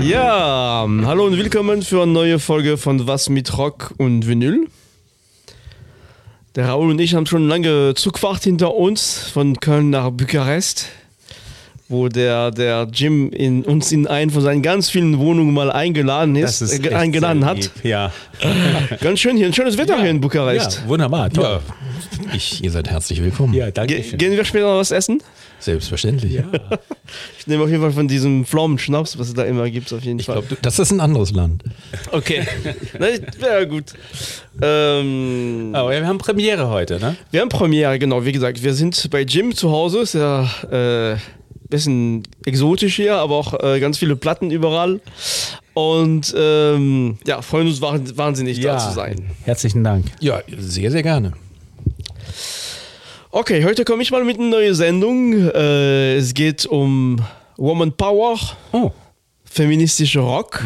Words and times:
Ja, 0.00 0.88
hallo 1.04 1.26
und 1.26 1.36
willkommen 1.36 1.82
für 1.82 2.04
eine 2.04 2.12
neue 2.12 2.38
Folge 2.38 2.78
von 2.78 3.06
Was 3.06 3.28
mit 3.28 3.58
Rock 3.58 3.92
und 3.98 4.26
Vinyl. 4.26 4.68
Der 6.54 6.68
Raoul 6.68 6.92
und 6.92 7.00
ich 7.00 7.14
haben 7.14 7.26
schon 7.26 7.46
lange 7.46 7.92
Zugfahrt 7.94 8.44
hinter 8.44 8.74
uns 8.74 9.28
von 9.28 9.60
Köln 9.60 9.90
nach 9.90 10.08
Bukarest, 10.08 10.86
wo 11.88 12.08
der, 12.08 12.50
der 12.50 12.86
Jim 12.92 13.30
in, 13.30 13.64
uns 13.64 13.92
in 13.92 14.06
einen 14.06 14.30
von 14.30 14.42
seinen 14.42 14.62
ganz 14.62 14.90
vielen 14.90 15.18
Wohnungen 15.18 15.54
mal 15.54 15.70
eingeladen 15.72 16.36
ist, 16.36 16.60
Das 16.60 16.72
ist 16.72 16.84
äh, 16.86 16.94
eingeladen 16.94 17.44
hat. 17.46 17.56
lieb, 17.56 17.70
Ja. 17.82 18.12
Ganz 19.00 19.20
schön 19.20 19.36
hier, 19.36 19.46
ein 19.46 19.54
schönes 19.54 19.78
Wetter 19.78 19.98
hier 20.00 20.10
in 20.10 20.20
Bukarest. 20.20 20.80
ja, 20.82 20.88
wunderbar, 20.88 21.30
toll. 21.30 21.44
Ja, 21.44 22.34
ich, 22.34 22.62
ihr 22.62 22.70
seid 22.70 22.90
herzlich 22.90 23.22
willkommen. 23.22 23.54
Ja, 23.54 23.70
danke 23.70 23.94
Ge 23.96 24.04
schön. 24.04 24.18
gehen 24.18 24.32
wir 24.32 24.44
später 24.44 24.66
noch 24.70 24.78
was 24.78 24.90
essen? 24.90 25.22
Selbstverständlich. 25.60 26.34
Ja. 26.34 26.44
Ich 27.38 27.46
nehme 27.48 27.64
auf 27.64 27.70
jeden 27.70 27.80
Fall 27.82 27.90
von 27.92 28.06
diesem 28.06 28.44
Pflaumenschnaps, 28.44 29.18
was 29.18 29.28
es 29.28 29.34
da 29.34 29.44
immer 29.44 29.68
gibt, 29.70 29.92
auf 29.92 30.02
jeden 30.04 30.20
Ich 30.20 30.26
Fall. 30.26 30.42
glaube, 30.42 30.56
das 30.62 30.78
ist 30.78 30.92
ein 30.92 31.00
anderes 31.00 31.32
Land. 31.32 31.64
Okay, 32.12 32.46
Nein, 32.98 33.26
ja 33.40 33.64
gut. 33.64 33.86
Ähm, 34.62 35.70
Aber 35.72 35.90
wir 35.90 36.06
haben 36.06 36.18
Premiere 36.18 36.68
heute, 36.68 37.00
ne? 37.00 37.16
Wir 37.30 37.40
haben 37.40 37.48
Premiere, 37.48 37.98
genau. 37.98 38.24
Wie 38.24 38.32
gesagt, 38.32 38.62
wir 38.62 38.74
sind 38.74 39.08
bei 39.10 39.22
Jim 39.22 39.54
zu 39.54 39.70
Hause. 39.70 40.00
Ist 40.00 40.14
ja 40.14 40.44
äh, 40.70 41.16
bisschen 41.68 42.22
exotisch 42.46 42.96
hier, 42.96 43.16
aber 43.16 43.36
auch 43.36 43.54
äh, 43.62 43.80
ganz 43.80 43.98
viele 43.98 44.16
Platten 44.16 44.50
überall. 44.50 45.00
Und 45.74 46.34
ähm, 46.36 47.18
ja, 47.26 47.40
freuen 47.42 47.68
uns 47.68 47.80
wahn- 47.80 48.16
wahnsinnig, 48.16 48.60
da 48.60 48.78
zu 48.78 48.92
sein. 48.94 49.30
Herzlichen 49.44 49.84
Dank. 49.84 50.06
Ja, 50.20 50.40
sehr, 50.58 50.90
sehr 50.90 51.02
gerne. 51.02 51.32
Okay, 53.30 53.64
heute 53.64 53.84
komme 53.84 54.02
ich 54.02 54.10
mal 54.10 54.24
mit 54.24 54.38
einer 54.38 54.48
neuen 54.48 54.74
Sendung. 54.74 55.32
Äh, 55.34 56.16
es 56.16 56.32
geht 56.34 56.66
um 56.66 57.20
Woman 57.56 57.92
Power, 57.92 58.38
Oh, 58.72 58.90
feministischer 59.44 60.20
Rock. 60.20 60.64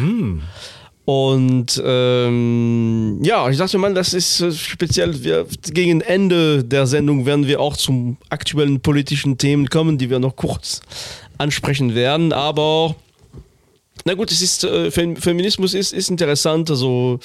Und 1.05 1.81
ähm, 1.85 3.19
ja, 3.23 3.49
ich 3.49 3.57
dachte 3.57 3.77
mal, 3.77 3.93
das 3.93 4.13
ist 4.13 4.39
äh, 4.39 4.51
speziell, 4.53 5.21
wir, 5.23 5.45
gegen 5.73 5.99
Ende 5.99 6.63
der 6.63 6.87
Sendung 6.87 7.25
werden 7.25 7.45
wir 7.45 7.59
auch 7.59 7.75
zum 7.75 8.15
aktuellen 8.29 8.79
politischen 8.79 9.37
Themen 9.37 9.69
kommen, 9.69 9.97
die 9.97 10.09
wir 10.09 10.19
noch 10.19 10.37
kurz 10.37 10.79
ansprechen 11.37 11.93
werden. 11.93 12.31
Aber 12.31 12.95
na 14.05 14.15
gut, 14.15 14.31
es 14.31 14.41
ist 14.41 14.63
äh, 14.63 14.91
Fem 14.91 15.15
Feminismus 15.15 15.73
ist, 15.73 15.93
ist 15.93 16.09
interessant. 16.09 16.69
Also 16.69 17.19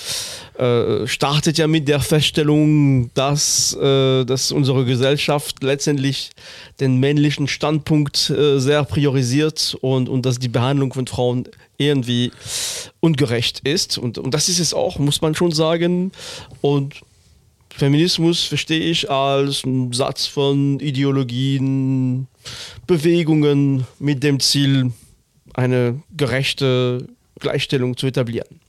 äh, 0.58 1.06
startet 1.06 1.58
ja 1.58 1.66
mit 1.66 1.88
der 1.88 1.98
Feststellung, 1.98 3.10
dass, 3.14 3.74
äh, 3.74 4.24
dass 4.24 4.52
unsere 4.52 4.84
Gesellschaft 4.84 5.62
letztendlich 5.62 6.30
den 6.78 6.98
männlichen 6.98 7.48
Standpunkt 7.48 8.30
äh, 8.30 8.60
sehr 8.60 8.84
priorisiert 8.84 9.76
und, 9.80 10.08
und 10.08 10.24
dass 10.24 10.38
die 10.38 10.48
Behandlung 10.48 10.92
von 10.92 11.06
Frauen 11.06 11.48
irgendwie 11.78 12.30
ungerecht 13.00 13.60
ist. 13.66 13.98
Und, 13.98 14.18
und 14.18 14.32
das 14.32 14.48
ist 14.48 14.60
es 14.60 14.72
auch, 14.72 14.98
muss 14.98 15.20
man 15.20 15.34
schon 15.34 15.52
sagen. 15.52 16.12
Und 16.60 17.00
Feminismus 17.74 18.44
verstehe 18.44 18.80
ich 18.80 19.10
als 19.10 19.64
einen 19.64 19.92
Satz 19.92 20.26
von 20.26 20.80
Ideologien, 20.80 22.28
Bewegungen 22.86 23.86
mit 23.98 24.22
dem 24.22 24.40
Ziel, 24.40 24.92
eine 25.58 26.00
gerechte 26.16 27.06
Gleichstellung 27.40 27.96
zu 27.96 28.06
etablieren. 28.06 28.60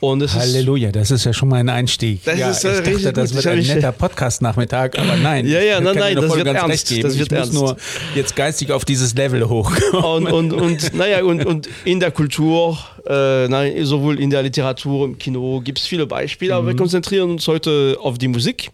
Und 0.00 0.22
es 0.22 0.32
ist 0.32 0.38
Halleluja, 0.38 0.92
das 0.92 1.10
ist 1.10 1.24
ja 1.24 1.32
schon 1.32 1.48
mal 1.48 1.56
ein 1.56 1.68
Einstieg. 1.68 2.22
Das 2.24 2.38
ja, 2.38 2.50
ist, 2.50 2.64
ich 2.64 3.02
dachte, 3.02 3.12
das 3.12 3.34
wird 3.34 3.46
ein 3.46 3.58
netter 3.58 3.90
Podcast-Nachmittag, 3.90 4.98
aber 4.98 5.16
nein. 5.16 5.46
Ja, 5.50 5.60
ja, 5.60 5.80
nein, 5.80 5.96
nein, 5.96 6.16
das 6.16 6.36
wird 6.36 6.46
ernst, 6.46 6.90
das 7.02 7.18
wird 7.18 7.32
ich 7.32 7.38
ernst. 7.38 7.52
nur 7.54 7.76
jetzt 8.14 8.36
geistig 8.36 8.70
auf 8.70 8.84
dieses 8.84 9.14
Level 9.14 9.48
hochkommen. 9.48 10.26
und, 10.26 10.52
und, 10.52 10.52
und 10.52 10.94
naja, 10.94 11.24
und, 11.24 11.44
und 11.44 11.68
in 11.84 12.00
der 12.00 12.10
Kultur, 12.12 12.78
äh, 13.06 13.48
nein, 13.48 13.84
sowohl 13.84 14.20
in 14.20 14.30
der 14.30 14.42
Literatur, 14.42 15.06
im 15.06 15.18
Kino 15.18 15.60
gibt 15.60 15.78
es 15.78 15.86
viele 15.86 16.06
Beispiele, 16.06 16.54
aber 16.54 16.68
wir 16.68 16.76
konzentrieren 16.76 17.30
uns 17.30 17.48
heute 17.48 17.96
auf 18.00 18.18
die 18.18 18.28
Musik. 18.28 18.70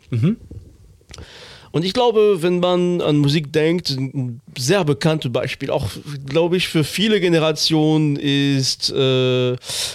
Und 1.76 1.84
ich 1.84 1.92
glaube, 1.92 2.38
wenn 2.40 2.58
man 2.60 3.02
an 3.02 3.18
Musik 3.18 3.52
denkt, 3.52 3.90
ein 3.90 4.40
sehr 4.56 4.82
bekanntes 4.82 5.30
Beispiel, 5.30 5.70
auch 5.70 5.86
glaube 6.24 6.56
ich 6.56 6.68
für 6.68 6.84
viele 6.84 7.20
Generationen 7.20 8.16
ist, 8.16 8.90
äh, 8.90 9.52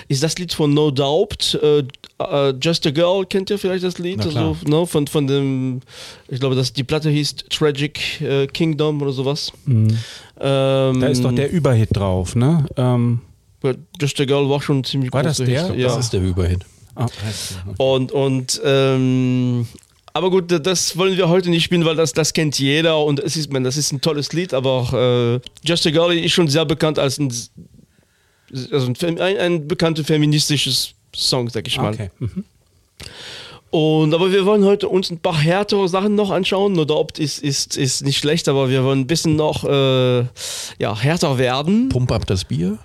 ist 0.08 0.22
das 0.22 0.38
Lied 0.38 0.53
von 0.53 0.75
No 0.75 0.91
Doubt, 0.91 1.59
äh, 1.64 1.80
äh, 2.20 2.53
Just 2.62 2.86
a 2.86 2.91
Girl, 2.91 3.25
kennt 3.25 3.50
ihr 3.50 3.58
vielleicht 3.58 3.84
das 3.84 3.97
Lied? 3.97 4.24
Also, 4.24 4.56
ne, 4.64 4.86
von, 4.86 5.08
von 5.08 5.25
dem, 5.25 5.81
ich 6.28 6.40
glaube, 6.40 6.53
dass 6.53 6.72
die 6.72 6.84
Platte 6.84 7.09
hieß 7.09 7.38
Tragic 7.50 8.22
äh, 8.22 8.46
Kingdom 8.46 9.02
oder 9.02 9.12
sowas. 9.12 9.52
Ähm, 9.66 9.97
Da 10.40 11.08
ist 11.08 11.24
doch 11.25 11.31
der 11.31 11.52
Überhit 11.52 11.90
drauf, 11.97 12.36
ne? 12.36 12.64
Ähm, 12.78 13.22
ja, 13.64 13.74
Just 14.00 14.22
a 14.22 14.25
Girl 14.25 14.47
war 14.47 14.62
schon 14.62 14.84
ziemlich 14.84 15.12
War 15.14 15.24
das 15.24 15.38
der? 15.38 15.47
Hit, 15.47 15.70
Das 15.84 15.94
Ja. 15.94 15.97
ist 15.97 16.14
der 16.14 16.22
Überhit. 16.22 16.59
ah, 16.94 17.08
Und, 17.78 18.12
und 18.12 18.62
ähm, 18.64 19.66
aber 20.13 20.29
gut, 20.29 20.66
das 20.66 20.97
wollen 20.97 21.17
wir 21.17 21.29
heute 21.29 21.49
nicht 21.49 21.63
spielen, 21.63 21.85
weil 21.85 21.95
das, 21.95 22.13
das 22.13 22.33
kennt 22.33 22.59
jeder 22.59 23.03
und 23.03 23.19
es 23.19 23.38
ist, 23.38 23.51
man, 23.51 23.63
das 23.63 23.77
ist 23.77 23.91
ein 23.91 24.01
tolles 24.01 24.33
Lied, 24.33 24.53
aber 24.53 24.72
auch, 24.72 24.94
äh, 24.94 25.39
Just 25.63 25.85
a 25.88 25.91
Girl 25.91 26.17
ist 26.17 26.31
schon 26.31 26.47
sehr 26.47 26.66
bekannt 26.66 26.99
als 26.99 27.17
ein, 27.17 27.33
also 28.72 28.94
ein, 29.05 29.19
ein, 29.19 29.38
ein 29.38 29.67
bekanntes 29.67 30.05
feministisches 30.05 30.94
Song, 31.16 31.49
sag 31.49 31.67
ich 31.67 31.77
mal. 31.77 31.94
okay. 31.94 32.09
Mhm. 32.19 32.44
Und 33.72 34.13
aber 34.13 34.33
wir 34.33 34.45
wollen 34.45 34.66
heute 34.66 34.89
uns 34.89 35.09
ein 35.09 35.19
paar 35.19 35.39
härtere 35.39 35.88
Sachen 35.88 36.13
noch 36.16 36.29
anschauen. 36.29 36.78
Oder 36.78 36.97
ob 36.97 37.17
ist, 37.17 37.41
ist, 37.41 37.78
ist 37.78 38.03
nicht 38.03 38.17
schlecht, 38.17 38.49
aber 38.49 38.69
wir 38.69 38.83
wollen 38.83 38.99
ein 38.99 39.07
bisschen 39.07 39.38
noch 39.38 39.63
äh, 39.63 40.25
ja, 40.78 40.97
härter 40.99 41.38
werden. 41.38 41.88
Pump 41.88 42.11
ab 42.11 42.28
das 42.28 42.43
Bier. 42.43 42.78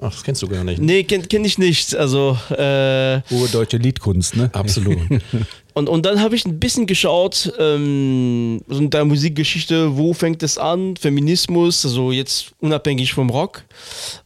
Ach, 0.00 0.10
das 0.10 0.24
kennst 0.24 0.40
du 0.40 0.48
gar 0.48 0.64
nicht. 0.64 0.80
Nee, 0.80 1.04
kenne 1.04 1.24
kenn 1.24 1.44
ich 1.44 1.58
nicht. 1.58 1.94
Also 1.94 2.38
äh, 2.48 3.20
Hohe 3.30 3.48
deutsche 3.52 3.76
Liedkunst, 3.76 4.36
ne? 4.36 4.48
Absolut. 4.54 4.96
Und, 5.78 5.88
und 5.88 6.04
dann 6.04 6.20
habe 6.20 6.34
ich 6.34 6.44
ein 6.44 6.58
bisschen 6.58 6.86
geschaut, 6.86 7.52
ähm, 7.56 8.60
so 8.66 8.80
in 8.80 8.90
der 8.90 9.04
Musikgeschichte, 9.04 9.96
wo 9.96 10.12
fängt 10.12 10.42
es 10.42 10.58
an? 10.58 10.96
Feminismus, 10.96 11.86
also 11.86 12.10
jetzt 12.10 12.52
unabhängig 12.58 13.12
vom 13.12 13.30
Rock. 13.30 13.64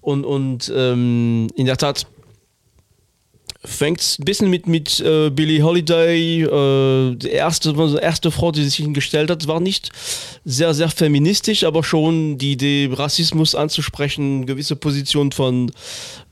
Und, 0.00 0.24
und 0.24 0.72
ähm, 0.74 1.48
in 1.54 1.66
der 1.66 1.76
Tat 1.76 2.06
fängt 3.64 4.00
es 4.00 4.18
ein 4.18 4.24
bisschen 4.24 4.48
mit, 4.48 4.66
mit 4.66 4.98
äh, 5.00 5.28
Billie 5.28 5.62
Holiday, 5.62 6.42
äh, 6.42 7.16
die 7.16 7.28
erste, 7.28 7.74
die 7.74 7.98
erste 8.00 8.30
Frau, 8.30 8.50
die 8.50 8.64
sich 8.64 8.76
hingestellt 8.76 9.30
hat, 9.30 9.46
war 9.46 9.60
nicht 9.60 9.90
sehr, 10.46 10.72
sehr 10.72 10.88
feministisch, 10.88 11.64
aber 11.64 11.84
schon 11.84 12.38
die 12.38 12.52
Idee, 12.52 12.88
Rassismus 12.90 13.54
anzusprechen, 13.54 14.46
gewisse 14.46 14.74
Positionen 14.74 15.32
von 15.32 15.70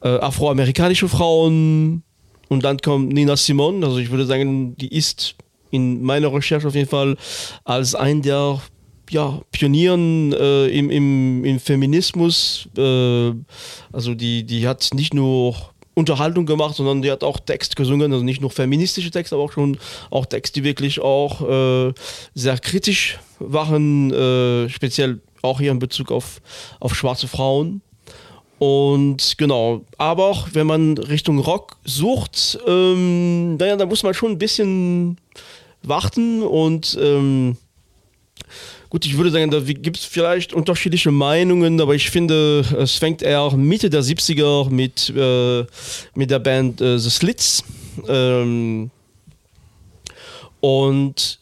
äh, 0.02 0.08
afroamerikanischen 0.08 1.10
Frauen. 1.10 2.04
Und 2.50 2.64
dann 2.64 2.78
kommt 2.78 3.12
Nina 3.12 3.36
Simone, 3.36 3.86
also 3.86 3.98
ich 3.98 4.10
würde 4.10 4.26
sagen, 4.26 4.76
die 4.76 4.92
ist 4.92 5.36
in 5.70 6.02
meiner 6.02 6.32
Recherche 6.32 6.66
auf 6.66 6.74
jeden 6.74 6.88
Fall 6.88 7.16
als 7.64 7.94
ein 7.94 8.22
der 8.22 8.60
ja, 9.08 9.40
Pionieren 9.52 10.32
äh, 10.32 10.66
im, 10.66 10.90
im, 10.90 11.44
im 11.44 11.60
Feminismus. 11.60 12.68
Äh, 12.76 13.32
also 13.92 14.14
die, 14.16 14.44
die 14.44 14.66
hat 14.66 14.90
nicht 14.94 15.14
nur 15.14 15.54
Unterhaltung 15.94 16.44
gemacht, 16.44 16.74
sondern 16.74 17.02
die 17.02 17.10
hat 17.12 17.22
auch 17.22 17.38
Text 17.38 17.76
gesungen, 17.76 18.12
also 18.12 18.24
nicht 18.24 18.40
nur 18.40 18.50
feministische 18.50 19.12
Texte, 19.12 19.36
aber 19.36 19.44
auch 19.44 19.52
schon 19.52 19.78
auch 20.10 20.26
Texte, 20.26 20.60
die 20.60 20.64
wirklich 20.64 21.00
auch 21.00 21.42
äh, 21.48 21.92
sehr 22.34 22.58
kritisch 22.58 23.20
waren, 23.38 24.12
äh, 24.12 24.68
speziell 24.68 25.20
auch 25.42 25.60
hier 25.60 25.70
in 25.70 25.78
Bezug 25.78 26.10
auf, 26.10 26.40
auf 26.80 26.96
schwarze 26.96 27.28
Frauen. 27.28 27.80
Und 28.60 29.38
genau, 29.38 29.86
aber 29.96 30.26
auch 30.26 30.48
wenn 30.52 30.66
man 30.66 30.98
Richtung 30.98 31.38
Rock 31.38 31.78
sucht, 31.86 32.58
ähm, 32.66 33.56
naja, 33.56 33.74
da 33.76 33.86
muss 33.86 34.02
man 34.02 34.12
schon 34.12 34.32
ein 34.32 34.38
bisschen 34.38 35.16
warten 35.82 36.42
und 36.42 36.94
ähm, 37.00 37.56
gut, 38.90 39.06
ich 39.06 39.16
würde 39.16 39.30
sagen, 39.30 39.50
da 39.50 39.60
gibt 39.60 39.96
es 39.96 40.04
vielleicht 40.04 40.52
unterschiedliche 40.52 41.10
Meinungen, 41.10 41.80
aber 41.80 41.94
ich 41.94 42.10
finde, 42.10 42.60
es 42.78 42.96
fängt 42.96 43.22
eher 43.22 43.50
Mitte 43.56 43.88
der 43.88 44.02
70er 44.02 44.68
mit, 44.68 45.08
äh, 45.08 45.64
mit 46.14 46.30
der 46.30 46.40
Band 46.40 46.82
äh, 46.82 46.98
The 46.98 47.08
Slits. 47.08 47.64
Ähm, 48.06 48.90
und 50.60 51.40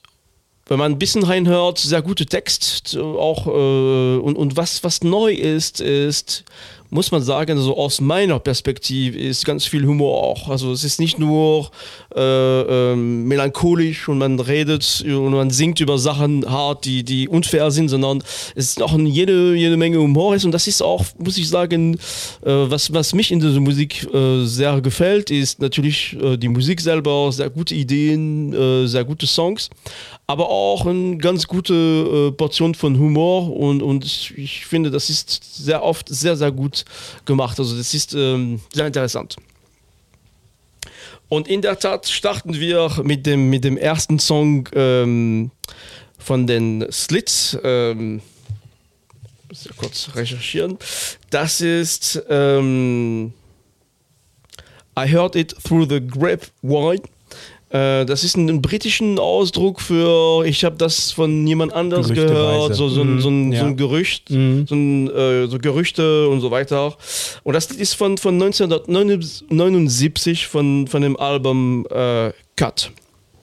wenn 0.69 0.79
man 0.79 0.93
ein 0.93 0.99
bisschen 0.99 1.25
reinhört, 1.25 1.79
sehr 1.79 2.03
gute 2.03 2.27
Text, 2.27 2.97
auch 2.97 3.47
äh, 3.49 4.21
und, 4.21 4.37
und 4.37 4.57
was, 4.57 4.85
was 4.85 5.03
neu 5.03 5.33
ist, 5.33 5.81
ist 5.81 6.45
muss 6.91 7.11
man 7.11 7.23
sagen, 7.23 7.59
also 7.59 7.77
aus 7.77 8.01
meiner 8.01 8.39
Perspektive 8.39 9.19
ist 9.19 9.45
ganz 9.45 9.67
viel 9.67 9.87
Humor 9.87 10.23
auch. 10.23 10.49
Also 10.49 10.73
es 10.73 10.85
ist 10.85 11.01
nicht 11.01 11.19
nur 11.19 11.71
äh, 12.15 12.21
ähm, 12.21 13.25
melancholisch 13.25 14.09
und 14.09 14.19
man 14.19 14.41
redet 14.41 15.05
und 15.07 15.31
man 15.31 15.51
singt 15.51 15.81
über 15.81 15.99
Sachen 15.99 16.49
hart, 16.49 16.85
die, 16.87 17.03
die 17.03 17.29
unfair 17.29 17.71
sind, 17.71 17.89
sondern 17.89 18.23
es 18.55 18.71
ist 18.71 18.83
auch 18.83 18.99
jede, 18.99 19.55
jede 19.55 19.77
Menge 19.77 19.99
Humor 19.99 20.35
ist. 20.35 20.45
Und 20.45 20.53
das 20.53 20.67
ist 20.67 20.83
auch, 20.83 21.05
muss 21.19 21.37
ich 21.37 21.49
sagen, 21.49 21.95
äh, 21.95 22.51
was, 22.51 22.93
was 22.93 23.15
mich 23.15 23.33
in 23.33 23.41
dieser 23.41 23.61
Musik 23.61 24.07
äh, 24.15 24.45
sehr 24.45 24.81
gefällt, 24.81 25.31
ist 25.31 25.61
natürlich 25.61 26.17
äh, 26.21 26.37
die 26.39 26.49
Musik 26.49 26.81
selber, 26.81 27.31
sehr 27.33 27.51
gute 27.51 27.75
Ideen, 27.75 28.53
äh, 28.55 28.87
sehr 28.87 29.05
gute 29.05 29.27
Songs, 29.27 29.69
aber 30.27 30.49
auch 30.49 30.87
eine 30.87 31.19
ganz 31.19 31.47
gute 31.47 31.75
äh, 31.75 32.33
Portion 32.33 32.75
von 32.75 32.99
Humor. 32.99 33.55
Und, 33.55 33.83
und 33.83 34.05
ich 34.37 34.65
finde, 34.67 34.91
das 34.91 35.11
ist 35.11 35.65
sehr 35.65 35.83
oft 35.83 36.09
sehr, 36.09 36.37
sehr 36.37 36.53
gut 36.53 36.78
gemacht. 37.25 37.59
Also 37.59 37.77
das 37.77 37.95
ist 37.95 38.15
ähm, 38.15 38.61
sehr 38.73 38.87
interessant. 38.87 39.37
Und 41.29 41.47
in 41.47 41.61
der 41.61 41.79
Tat 41.79 42.09
starten 42.09 42.55
wir 42.55 42.91
mit 43.03 43.27
dem, 43.27 43.51
mit 43.51 43.65
dem 43.65 43.77
ersten 43.77 44.19
Song 44.19 44.69
ähm, 44.73 45.51
von 46.19 46.47
den 46.47 46.87
Slits. 46.91 47.59
Ähm, 47.63 48.23
muss 49.49 49.65
ja 49.65 49.71
kurz 49.77 50.11
recherchieren. 50.15 50.79
Das 51.31 51.61
ist 51.61 52.23
ähm, 52.29 53.33
I 54.99 55.07
Heard 55.11 55.37
It 55.37 55.55
Through 55.65 55.89
the 55.89 56.07
Grapevine 56.07 57.03
das 57.71 58.25
ist 58.25 58.37
ein, 58.37 58.49
ein 58.49 58.63
britischen 58.63 59.19
Ausdruck 59.19 59.81
für, 59.81 60.45
ich 60.47 60.65
habe 60.65 60.77
das 60.77 61.11
von 61.13 61.47
jemand 61.47 61.75
anders 61.75 62.09
gehört, 62.09 62.75
so, 62.75 62.89
so, 62.89 63.05
mm, 63.05 63.21
so, 63.21 63.29
ein, 63.29 63.53
ja. 63.53 63.61
so 63.61 63.67
ein 63.67 63.77
Gerücht, 63.77 64.31
mm. 64.31 64.63
so, 64.67 64.75
ein, 64.75 65.11
äh, 65.11 65.47
so, 65.49 65.59
Gerüchte 65.59 66.29
und 66.29 66.41
so 66.41 66.51
weiter. 66.51 66.97
Und 67.45 67.53
das 67.53 67.67
ist 67.67 67.93
von, 67.95 68.17
von 68.17 68.35
1979 68.35 70.47
von, 70.47 70.87
von 70.87 71.03
dem 71.03 71.19
Album 71.19 71.87
äh, 71.91 72.33
Cut. 72.57 72.91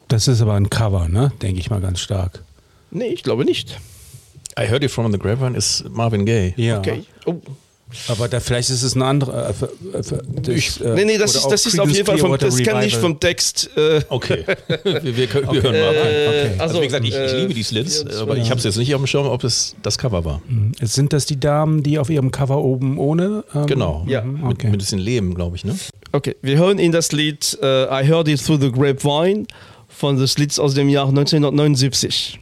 Das 0.07 0.27
ist 0.27 0.41
aber 0.41 0.53
ein 0.53 0.69
Cover, 0.69 1.07
ne? 1.07 1.31
Denke 1.41 1.59
ich 1.59 1.69
mal 1.69 1.81
ganz 1.81 1.99
stark. 1.99 2.43
Nee, 2.91 3.07
ich 3.07 3.23
glaube 3.23 3.45
nicht. 3.45 3.79
I 4.57 4.67
Heard 4.67 4.83
It 4.83 4.91
From 4.91 5.11
the 5.11 5.19
Grapevine 5.19 5.57
ist 5.57 5.89
Marvin 5.89 6.25
Gaye. 6.25 6.53
Ja. 6.57 6.79
Okay. 6.79 7.03
Oh. 7.25 7.35
Aber 8.07 8.27
da, 8.27 8.39
vielleicht 8.39 8.69
ist 8.69 8.83
es 8.83 8.95
ein 8.95 9.01
anderer. 9.01 9.49
Äh, 9.49 9.53
das, 9.93 10.13
ich, 10.47 10.81
äh, 10.81 10.95
nee, 10.95 11.05
nee, 11.05 11.17
das 11.17 11.35
ist, 11.35 11.47
das 11.47 11.65
ist 11.65 11.79
auf 11.79 11.89
jeden 11.89 12.05
Fall 12.05 12.17
vom, 12.17 12.37
das 12.37 12.57
kann 12.63 12.83
nicht 12.83 12.97
vom 12.97 13.19
Text. 13.19 13.69
Äh, 13.75 14.01
okay. 14.09 14.45
wir, 14.83 15.17
wir, 15.17 15.27
können, 15.27 15.47
okay. 15.47 15.55
wir 15.55 15.63
hören 15.63 15.79
mal. 15.79 15.89
Okay. 15.89 16.51
Also, 16.57 16.63
also, 16.63 16.81
wie 16.81 16.85
gesagt, 16.85 17.05
ich, 17.05 17.15
ich 17.15 17.33
liebe 17.33 17.53
die 17.53 17.63
Slits, 17.63 18.05
aber 18.17 18.37
ich 18.37 18.49
habe 18.49 18.57
es 18.57 18.63
jetzt 18.63 18.77
nicht 18.77 18.93
auf 18.93 19.01
dem 19.01 19.07
Schirm, 19.07 19.27
ob 19.27 19.43
es 19.43 19.75
das 19.81 19.97
Cover 19.97 20.25
war. 20.25 20.41
Mhm. 20.47 20.73
Sind 20.81 21.13
das 21.13 21.25
die 21.25 21.39
Damen, 21.39 21.83
die 21.83 21.99
auf 21.99 22.09
ihrem 22.09 22.31
Cover 22.31 22.57
oben 22.57 22.97
ohne? 22.97 23.43
Ähm, 23.53 23.65
genau. 23.67 24.05
Ja. 24.07 24.21
Mhm, 24.21 24.43
okay. 24.43 24.47
Mit, 24.47 24.63
mit 24.63 24.65
ein 24.73 24.77
bisschen 24.77 24.99
Leben, 24.99 25.33
glaube 25.35 25.55
ich, 25.55 25.65
ne? 25.65 25.75
Okay, 26.11 26.35
wir 26.41 26.57
hören 26.57 26.79
in 26.79 26.91
das 26.91 27.11
Lied 27.11 27.57
uh, 27.61 27.65
I 27.65 28.07
Heard 28.07 28.27
It 28.27 28.43
Through 28.43 28.61
the 28.61 28.71
Grapevine 28.71 29.45
von 29.87 30.17
The 30.17 30.27
Slits 30.27 30.59
aus 30.59 30.73
dem 30.73 30.89
Jahr 30.89 31.07
1979. 31.07 32.39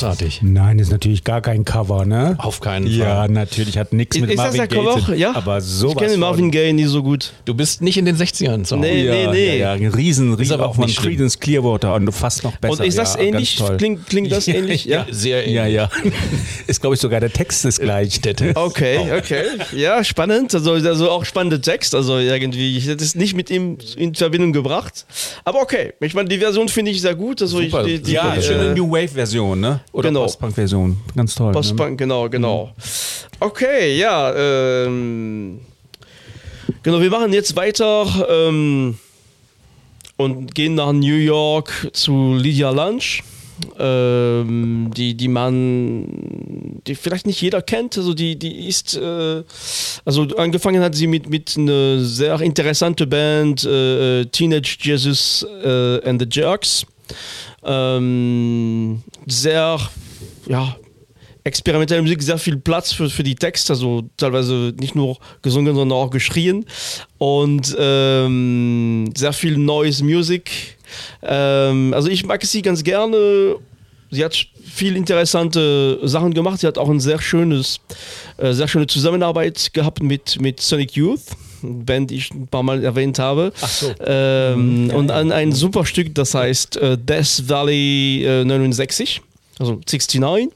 großartig. 0.00 0.40
Nein, 0.42 0.78
ist 0.78 0.90
natürlich 0.90 1.24
gar 1.24 1.40
kein 1.40 1.64
Cover, 1.64 2.04
ne? 2.04 2.36
Auf 2.38 2.60
keinen 2.60 2.86
Fall. 2.86 2.96
Ja, 2.96 3.28
natürlich, 3.28 3.78
hat 3.78 3.92
nichts 3.92 4.18
mit 4.18 4.30
ist 4.30 4.36
Marvin 4.36 4.68
Gaye 4.68 5.00
zu 5.00 5.14
Ja. 5.14 5.34
Aber 5.34 5.60
sowas 5.60 5.94
Ich 5.94 5.98
kenne 5.98 6.16
Marvin 6.16 6.50
Gaye 6.50 6.72
nie 6.72 6.84
so 6.84 7.02
gut. 7.02 7.32
Du 7.44 7.54
bist 7.54 7.82
nicht 7.82 7.96
in 7.96 8.04
den 8.04 8.16
60ern 8.16 8.64
zu 8.64 8.76
Nee, 8.76 9.04
ja, 9.04 9.12
nee, 9.12 9.26
nee. 9.26 9.58
Ja, 9.58 9.74
ja, 9.74 9.90
riesen, 9.90 10.34
riesen 10.34 10.60
auch 10.60 10.74
von 10.74 10.86
Creedence 10.86 11.38
Clearwater 11.38 11.94
und 11.94 12.10
fast 12.12 12.44
noch 12.44 12.56
besser. 12.56 12.80
Und 12.80 12.86
ist 12.86 12.98
das 12.98 13.14
ja, 13.14 13.22
ähnlich? 13.22 13.62
Klingt, 13.78 14.06
klingt 14.06 14.32
das 14.32 14.48
ähnlich? 14.48 14.84
Ja, 14.84 15.06
sehr 15.10 15.42
ähnlich. 15.46 15.54
Ja, 15.54 15.66
ja. 15.66 15.90
ist, 16.66 16.80
glaube 16.80 16.94
ich, 16.94 17.00
sogar 17.00 17.20
der 17.20 17.32
Text 17.32 17.64
ist 17.64 17.80
gleich. 17.80 18.20
Der 18.20 18.34
Text. 18.34 18.56
Okay, 18.56 18.98
okay. 19.16 19.44
Ja, 19.76 20.02
spannend. 20.04 20.54
Also, 20.54 20.72
also 20.72 21.10
auch 21.10 21.24
spannender 21.24 21.60
Text. 21.60 21.94
Also 21.94 22.18
irgendwie, 22.18 22.76
ich 22.76 22.88
hätte 22.88 23.04
es 23.04 23.14
nicht 23.14 23.34
mit 23.34 23.50
ihm 23.50 23.78
in 23.96 24.14
Verbindung 24.14 24.52
gebracht. 24.52 25.04
Aber 25.44 25.60
okay. 25.60 25.92
Ich 26.00 26.14
meine, 26.14 26.28
die 26.28 26.38
Version 26.38 26.68
finde 26.68 26.90
ich 26.90 27.00
sehr 27.00 27.14
gut. 27.14 27.42
Also 27.42 27.60
Super. 27.60 27.86
Ich, 27.86 27.94
die, 27.94 28.02
die, 28.02 28.12
ja, 28.12 28.34
äh, 28.34 28.42
schöne 28.42 28.74
New 28.74 28.90
Wave-Version, 28.90 29.60
ne? 29.60 29.80
Oder 29.92 30.08
genau. 30.08 30.22
Post-Punk-Version. 30.22 30.96
Ganz 31.16 31.34
toll. 31.34 31.52
Postpunk, 31.52 31.90
ne? 31.90 31.96
genau, 31.96 32.28
genau. 32.28 32.66
Mhm. 32.66 32.72
Okay, 33.40 33.98
ja. 33.98 34.34
Ähm, 34.34 35.60
genau, 36.82 37.00
wir 37.00 37.10
machen 37.10 37.32
jetzt 37.32 37.56
weiter 37.56 38.06
ähm, 38.28 38.98
und 40.16 40.54
gehen 40.54 40.74
nach 40.74 40.92
New 40.92 41.16
York 41.16 41.88
zu 41.92 42.34
Lydia 42.34 42.70
Lunch. 42.70 43.22
Ähm, 43.78 44.90
die, 44.96 45.14
die 45.14 45.28
man, 45.28 46.80
die 46.86 46.94
vielleicht 46.94 47.26
nicht 47.26 47.42
jeder 47.42 47.60
kennt, 47.60 47.98
also 47.98 48.14
die, 48.14 48.38
die 48.38 48.66
ist, 48.66 48.96
äh, 48.96 49.42
also 50.06 50.22
angefangen 50.38 50.82
hat 50.82 50.94
sie 50.94 51.06
mit, 51.06 51.28
mit 51.28 51.58
einer 51.58 52.00
sehr 52.00 52.40
interessante 52.40 53.06
Band, 53.06 53.64
äh, 53.64 54.24
Teenage 54.26 54.78
Jesus 54.80 55.46
äh, 55.62 56.08
and 56.08 56.22
the 56.22 56.28
Jerks. 56.30 56.86
Ähm, 57.62 59.02
sehr, 59.26 59.78
ja, 60.46 60.76
experimentelle 61.44 62.02
Musik 62.02 62.22
sehr 62.22 62.38
viel 62.38 62.56
Platz 62.56 62.92
für, 62.92 63.08
für 63.08 63.22
die 63.22 63.34
Texte, 63.34 63.72
also 63.72 64.02
teilweise 64.16 64.74
nicht 64.78 64.94
nur 64.94 65.18
gesungen, 65.42 65.74
sondern 65.74 65.96
auch 65.96 66.10
geschrien 66.10 66.66
und 67.18 67.74
ähm, 67.78 69.10
sehr 69.16 69.32
viel 69.32 69.56
neues 69.56 70.02
Musik. 70.02 70.78
Ähm, 71.22 71.94
also 71.94 72.08
ich 72.08 72.24
mag 72.24 72.44
sie 72.44 72.62
ganz 72.62 72.82
gerne. 72.82 73.56
Sie 74.10 74.24
hat 74.24 74.34
viel 74.64 74.96
interessante 74.96 76.00
Sachen 76.02 76.34
gemacht. 76.34 76.60
Sie 76.60 76.66
hat 76.66 76.78
auch 76.78 76.88
ein 76.88 77.00
sehr 77.00 77.20
äh, 78.38 78.52
sehr 78.52 78.66
schöne 78.66 78.86
Zusammenarbeit 78.86 79.72
gehabt 79.72 80.02
mit, 80.02 80.40
mit 80.40 80.60
Sonic 80.60 80.92
Youth. 80.96 81.20
Band, 81.62 82.10
die 82.10 82.16
ich 82.16 82.30
ein 82.32 82.46
paar 82.46 82.62
Mal 82.62 82.84
erwähnt 82.84 83.18
habe. 83.18 83.52
Ach 83.60 83.68
so. 83.68 83.92
Ähm, 84.04 84.84
mhm. 84.84 84.90
Und 84.90 85.10
an 85.10 85.32
ein 85.32 85.52
super 85.52 85.84
Stück, 85.84 86.14
das 86.14 86.34
heißt 86.34 86.76
äh, 86.76 86.98
Death 86.98 87.48
Valley 87.48 88.24
äh, 88.24 88.44
69, 88.44 89.22
also 89.58 89.74
69. 89.74 90.48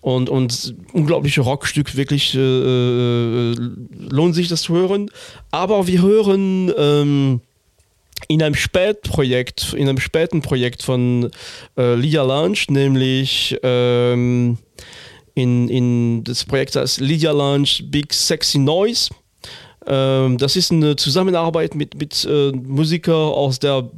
Und, 0.00 0.28
und 0.28 0.74
unglaubliche 0.92 1.40
Rockstück, 1.40 1.96
wirklich 1.96 2.34
äh, 2.34 2.38
äh, 2.38 3.56
lohnt 4.10 4.34
sich 4.34 4.48
das 4.48 4.62
zu 4.62 4.74
hören. 4.74 5.10
Aber 5.50 5.86
wir 5.86 6.00
hören 6.00 6.72
ähm, 6.78 7.40
in 8.28 8.42
einem 8.42 8.54
Spätprojekt, 8.54 9.74
in 9.74 9.88
einem 9.88 10.00
späten 10.00 10.42
Projekt 10.42 10.82
von 10.82 11.30
äh, 11.76 11.94
Lydia 11.94 12.22
Lunch, 12.22 12.68
nämlich 12.68 13.56
ähm, 13.62 14.58
in, 15.34 15.68
in 15.68 16.24
das 16.24 16.44
Projekt 16.44 16.74
heißt 16.74 17.00
Lydia 17.00 17.30
Lunch 17.30 17.84
Big 17.90 18.12
Sexy 18.12 18.58
Noise. 18.58 19.10
Ähm, 19.88 20.36
das 20.36 20.54
ist 20.54 20.70
eine 20.70 20.96
Zusammenarbeit 20.96 21.74
mit, 21.74 21.98
mit 21.98 22.26
äh, 22.30 22.52
Musikern 22.52 23.32
aus 23.32 23.58
der 23.58 23.88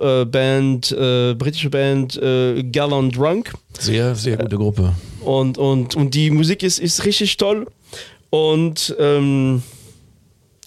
äh, 0.00 0.24
Band, 0.24 0.92
äh, 0.92 1.34
britische 1.34 1.68
Band 1.68 2.16
äh, 2.16 2.62
Gallant 2.62 3.16
Drunk. 3.16 3.52
Sehr, 3.78 4.14
sehr 4.14 4.36
gute 4.36 4.56
Gruppe. 4.56 4.92
Und, 5.20 5.58
und, 5.58 5.96
und 5.96 6.14
die 6.14 6.30
Musik 6.30 6.62
ist, 6.62 6.78
ist 6.78 7.04
richtig 7.04 7.36
toll. 7.36 7.66
Und 8.30 8.94
ähm, 8.98 9.62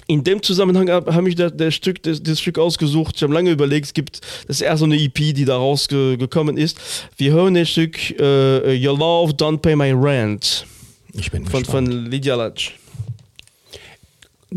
in 0.08 0.24
dem 0.24 0.44
Zusammenhang 0.44 0.90
habe 0.90 1.16
hab 1.16 1.26
ich 1.26 1.36
das, 1.36 1.54
das, 1.56 1.74
Stück, 1.74 2.04
das, 2.04 2.22
das, 2.22 2.40
Stück 2.40 2.60
ausgesucht. 2.60 3.16
Ich 3.16 3.24
habe 3.24 3.34
lange 3.34 3.52
überlegt, 3.52 3.88
es 3.88 3.94
gibt, 3.94 4.22
das 4.48 4.58
ist 4.58 4.62
eher 4.62 4.78
so 4.78 4.86
eine 4.86 4.98
EP, 4.98 5.16
die 5.16 5.46
da 5.46 5.56
rausgekommen 5.56 6.58
ist. 6.58 6.78
Wir 7.18 7.32
hören 7.32 7.56
das 7.56 7.70
Stück 7.70 7.98
uh, 8.20 8.70
Your 8.70 8.98
Love 8.98 9.34
Don't 9.34 9.58
Pay 9.58 9.76
My 9.76 9.92
Rent. 9.92 10.66
Ich 11.14 11.32
bin 11.32 11.46
von, 11.46 11.64
gespannt. 11.64 11.88
von 11.88 12.06
Lydia 12.06 12.36
Lunch. 12.36 12.74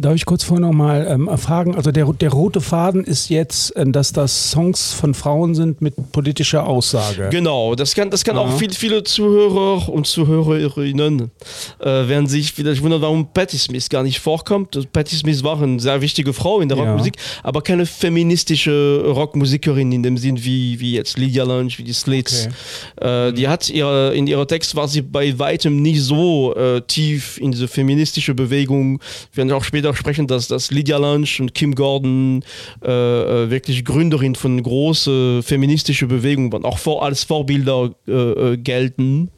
Darf 0.00 0.14
ich 0.14 0.26
kurz 0.26 0.44
vorher 0.44 0.64
nochmal 0.64 1.08
ähm, 1.10 1.28
fragen? 1.38 1.74
Also 1.74 1.90
der, 1.90 2.06
der 2.12 2.30
rote 2.30 2.60
Faden 2.60 3.02
ist 3.02 3.30
jetzt, 3.30 3.74
äh, 3.74 3.84
dass 3.84 4.12
das 4.12 4.52
Songs 4.52 4.92
von 4.92 5.12
Frauen 5.12 5.56
sind 5.56 5.80
mit 5.80 6.12
politischer 6.12 6.68
Aussage. 6.68 7.30
Genau, 7.32 7.74
das 7.74 7.96
kann, 7.96 8.08
das 8.08 8.22
kann 8.22 8.38
auch 8.38 8.56
viel, 8.58 8.70
viele 8.70 9.02
Zuhörer 9.02 9.88
und 9.88 10.06
Zuhörerinnen 10.06 11.32
äh, 11.80 11.84
werden 11.84 12.28
sich 12.28 12.52
vielleicht 12.52 12.80
wundern, 12.80 13.02
warum 13.02 13.32
Patti 13.32 13.58
Smith 13.58 13.88
gar 13.88 14.04
nicht 14.04 14.20
vorkommt. 14.20 14.78
Patti 14.92 15.16
Smith 15.16 15.42
war 15.42 15.60
eine 15.60 15.80
sehr 15.80 16.00
wichtige 16.00 16.32
Frau 16.32 16.60
in 16.60 16.68
der 16.68 16.78
ja. 16.78 16.84
Rockmusik, 16.84 17.14
aber 17.42 17.60
keine 17.60 17.84
feministische 17.84 19.02
Rockmusikerin 19.04 19.90
in 19.90 20.04
dem 20.04 20.16
Sinn 20.16 20.44
wie, 20.44 20.78
wie 20.78 20.92
jetzt 20.92 21.18
Lydia 21.18 21.42
Lunch, 21.42 21.76
wie 21.78 21.84
die 21.84 21.92
Slits. 21.92 22.48
Okay. 22.96 23.30
Äh, 23.30 23.32
die 23.32 23.48
hat 23.48 23.68
ihre, 23.68 24.14
in 24.14 24.28
ihrer 24.28 24.46
Text 24.46 24.76
war 24.76 24.86
sie 24.86 25.02
bei 25.02 25.36
weitem 25.40 25.82
nicht 25.82 26.02
so 26.02 26.54
äh, 26.54 26.82
tief 26.82 27.36
in 27.38 27.50
diese 27.50 27.66
feministische 27.66 28.32
Bewegung. 28.32 29.00
Werden 29.34 29.50
auch 29.50 29.64
später 29.64 29.87
später 29.88 29.94
sprechen, 29.94 30.26
dass, 30.26 30.48
dass 30.48 30.70
Lydia 30.70 30.98
Lunch 30.98 31.40
und 31.40 31.54
Kim 31.54 31.74
Gordon 31.74 32.42
äh, 32.84 32.88
äh 32.90 33.50
wirklich 33.50 33.84
Gründerin 33.84 34.34
von 34.34 34.62
großen 34.62 35.42
feministischen 35.42 36.08
Bewegungen 36.08 36.52
waren, 36.52 36.64
auch 36.64 36.78
vor, 36.78 37.04
als 37.04 37.24
Vorbilder 37.24 37.90
äh, 38.06 38.12
äh, 38.12 38.56
gelten. 38.56 39.30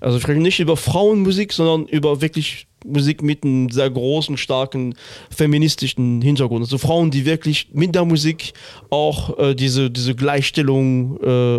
Also 0.00 0.20
sprechen 0.20 0.42
nicht 0.42 0.60
über 0.60 0.76
Frauenmusik, 0.76 1.52
sondern 1.52 1.86
über 1.86 2.20
wirklich 2.20 2.66
Musik 2.84 3.22
mit 3.22 3.44
einem 3.44 3.70
sehr 3.70 3.88
großen, 3.88 4.36
starken 4.36 4.94
feministischen 5.30 6.20
Hintergrund. 6.20 6.64
Also 6.64 6.76
Frauen, 6.76 7.10
die 7.10 7.24
wirklich 7.24 7.68
mit 7.72 7.94
der 7.94 8.04
Musik 8.04 8.52
auch 8.90 9.38
äh, 9.38 9.54
diese, 9.54 9.90
diese 9.90 10.14
Gleichstellung 10.14 11.18
äh, 11.22 11.56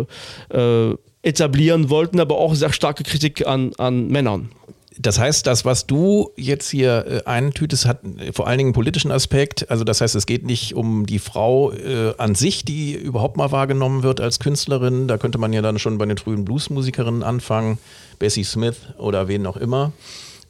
äh, 0.56 0.96
etablieren 1.22 1.90
wollten, 1.90 2.20
aber 2.20 2.38
auch 2.38 2.54
sehr 2.54 2.72
starke 2.72 3.02
Kritik 3.02 3.44
an, 3.44 3.72
an 3.78 4.06
Männern. 4.06 4.50
Das 4.98 5.18
heißt, 5.18 5.46
das, 5.46 5.64
was 5.64 5.86
du 5.86 6.30
jetzt 6.36 6.70
hier 6.70 7.06
äh, 7.06 7.28
eintütest, 7.28 7.86
hat 7.86 8.00
vor 8.32 8.46
allen 8.46 8.58
Dingen 8.58 8.68
einen 8.68 8.74
politischen 8.74 9.10
Aspekt. 9.10 9.70
Also 9.70 9.84
das 9.84 10.00
heißt, 10.00 10.14
es 10.14 10.26
geht 10.26 10.44
nicht 10.44 10.74
um 10.74 11.06
die 11.06 11.18
Frau 11.18 11.72
äh, 11.72 12.14
an 12.16 12.34
sich, 12.34 12.64
die 12.64 12.94
überhaupt 12.94 13.36
mal 13.36 13.52
wahrgenommen 13.52 14.02
wird 14.02 14.20
als 14.20 14.38
Künstlerin. 14.38 15.06
Da 15.06 15.18
könnte 15.18 15.38
man 15.38 15.52
ja 15.52 15.60
dann 15.60 15.78
schon 15.78 15.98
bei 15.98 16.06
den 16.06 16.16
frühen 16.16 16.44
Bluesmusikerinnen 16.44 17.22
anfangen, 17.22 17.78
Bessie 18.18 18.44
Smith 18.44 18.76
oder 18.98 19.28
wen 19.28 19.46
auch 19.46 19.56
immer. 19.56 19.92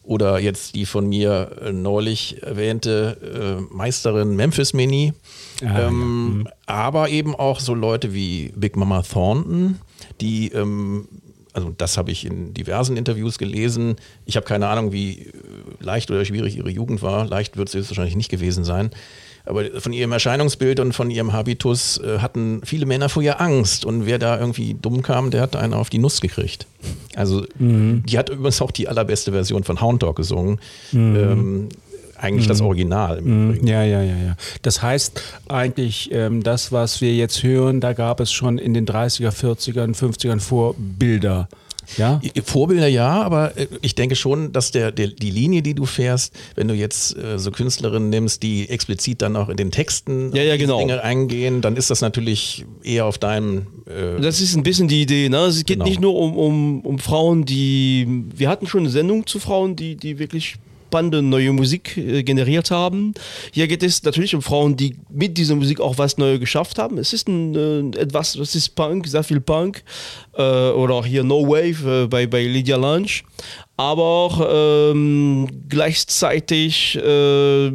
Oder 0.05 0.39
jetzt 0.39 0.77
die 0.77 0.87
von 0.87 1.09
mir 1.09 1.51
äh, 1.61 1.73
neulich 1.73 2.41
erwähnte 2.41 3.59
äh, 3.69 3.75
Meisterin 3.75 4.37
Memphis 4.37 4.73
Mini. 4.73 5.13
Ah, 5.65 5.89
ähm, 5.89 6.45
ja. 6.47 6.53
Aber 6.67 7.09
eben 7.09 7.35
auch 7.35 7.59
so 7.59 7.75
Leute 7.75 8.15
wie 8.15 8.53
Big 8.55 8.77
Mama 8.77 9.03
Thornton, 9.03 9.81
die 10.21 10.53
ähm, 10.53 11.09
also 11.57 11.73
das 11.75 11.97
habe 11.97 12.11
ich 12.11 12.27
in 12.27 12.53
diversen 12.53 12.99
Interviews 12.99 13.39
gelesen. 13.39 13.97
Ich 14.27 14.37
habe 14.37 14.45
keine 14.45 14.69
Ahnung, 14.69 14.93
wie 14.93 15.21
äh, 15.21 15.33
leicht 15.81 16.11
oder 16.11 16.23
schwierig 16.27 16.55
ihre 16.55 16.69
Jugend 16.69 17.01
war. 17.01 17.27
Leicht 17.27 17.57
wird 17.57 17.75
es 17.75 17.89
wahrscheinlich 17.89 18.15
nicht 18.15 18.31
gewesen 18.31 18.63
sein. 18.63 18.91
Aber 19.47 19.65
von 19.81 19.95
ihrem 19.95 20.13
Erscheinungsbild 20.13 20.81
und 20.81 20.93
von 20.93 21.11
ihrem 21.11 21.33
Habitus 21.33 21.99
äh, 21.99 22.19
hatten 22.19 22.61
viele 22.63 22.85
Männer 22.85 23.09
vor 23.09 23.23
ihr 23.23 23.41
Angst. 23.41 23.87
Und 23.87 24.05
wer 24.05 24.19
da 24.19 24.39
irgendwie 24.39 24.75
dumm 24.75 25.01
kam, 25.01 25.31
der 25.31 25.41
hat 25.41 25.57
einen 25.57 25.73
auf 25.73 25.89
die 25.89 25.99
Nuss 25.99 26.21
gekriegt. 26.21 26.67
Also 27.15 27.47
mhm. 27.59 28.03
die 28.05 28.19
hat 28.19 28.29
übrigens 28.29 28.61
auch 28.61 28.71
die 28.71 28.89
allerbeste 28.89 29.33
Version 29.33 29.65
von 29.65 29.81
Hound 29.81 30.03
Dog 30.03 30.17
gesungen. 30.17 30.61
Mhm. 30.93 31.17
Ähm, 31.17 31.69
eigentlich 32.19 32.47
mhm. 32.47 32.51
das 32.51 32.61
Original. 32.61 33.21
Mhm. 33.21 33.67
Ja, 33.67 33.83
ja, 33.83 34.03
ja, 34.03 34.17
ja. 34.17 34.37
Das 34.63 34.83
heißt 34.83 35.23
eigentlich, 35.49 36.11
ähm, 36.13 36.43
das, 36.43 36.73
was 36.73 37.01
wir 37.01 37.15
jetzt 37.15 37.43
hören, 37.43 37.81
da 37.81 37.93
gab 37.93 38.21
es 38.21 38.33
schon 38.33 38.59
in 38.59 38.75
den 38.75 38.87
30er, 38.87 39.31
40ern, 39.31 39.97
50ern 39.97 40.41
Vorbilder. 40.41 41.49
Ja? 41.97 42.21
Vorbilder 42.45 42.89
ja, 42.89 43.23
aber 43.23 43.57
äh, 43.57 43.69
ich 43.81 43.95
denke 43.95 44.17
schon, 44.17 44.53
dass 44.53 44.71
der, 44.71 44.93
der, 44.93 45.09
die 45.09 45.31
Linie, 45.31 45.63
die 45.63 45.75
du 45.75 45.87
fährst, 45.87 46.35
wenn 46.55 46.69
du 46.69 46.75
jetzt 46.75 47.17
äh, 47.17 47.39
so 47.39 47.51
Künstlerinnen 47.51 48.11
nimmst, 48.11 48.43
die 48.43 48.69
explizit 48.69 49.23
dann 49.23 49.37
auch 49.37 49.49
in 49.49 49.57
den 49.57 49.71
Texten 49.71 50.35
ja, 50.35 50.43
ja, 50.43 50.57
genau. 50.57 50.79
Dinge 50.79 51.03
eingehen, 51.03 51.61
dann 51.61 51.77
ist 51.77 51.91
das 51.91 52.01
natürlich 52.01 52.65
eher 52.83 53.07
auf 53.07 53.19
deinem. 53.19 53.67
Äh 53.87 54.21
das 54.21 54.41
ist 54.41 54.57
ein 54.57 54.63
bisschen 54.63 54.89
die 54.89 55.03
Idee. 55.03 55.29
Ne? 55.29 55.39
Es 55.39 55.59
geht 55.59 55.77
genau. 55.77 55.85
nicht 55.85 56.01
nur 56.01 56.17
um, 56.17 56.37
um, 56.37 56.81
um 56.81 56.99
Frauen, 56.99 57.45
die. 57.45 58.25
Wir 58.35 58.49
hatten 58.49 58.67
schon 58.67 58.81
eine 58.81 58.91
Sendung 58.91 59.27
zu 59.27 59.39
Frauen, 59.39 59.77
die, 59.77 59.97
die 59.97 60.19
wirklich 60.19 60.57
spannende 60.97 61.21
neue 61.21 61.53
Musik 61.53 61.99
äh, 61.99 62.23
generiert 62.23 62.71
haben. 62.71 63.13
Hier 63.53 63.69
geht 63.69 63.83
es 63.83 64.03
natürlich 64.03 64.35
um 64.35 64.41
Frauen, 64.41 64.77
die 64.77 64.97
mit 65.11 65.37
dieser 65.37 65.55
Musik 65.55 65.79
auch 65.79 65.99
was 65.99 66.17
Neues 66.17 66.41
geschafft 66.41 66.79
haben. 66.79 66.97
Es 66.97 67.13
ist 67.13 67.29
ein, 67.29 67.55
äh, 67.55 68.01
etwas, 68.01 68.33
das 68.33 68.55
ist 68.55 68.71
Punk, 68.71 69.07
sehr 69.07 69.23
viel 69.23 69.41
Punk. 69.41 69.85
Äh, 70.33 70.41
oder 70.41 70.95
auch 70.95 71.05
hier 71.05 71.23
No 71.23 71.47
Wave 71.47 72.05
äh, 72.05 72.07
bei, 72.07 72.27
bei 72.27 72.45
Lydia 72.45 72.77
Lunch. 72.77 73.25
Aber 73.77 74.03
auch 74.03 74.49
ähm, 74.51 75.49
gleichzeitig 75.69 76.97
äh, 76.97 77.73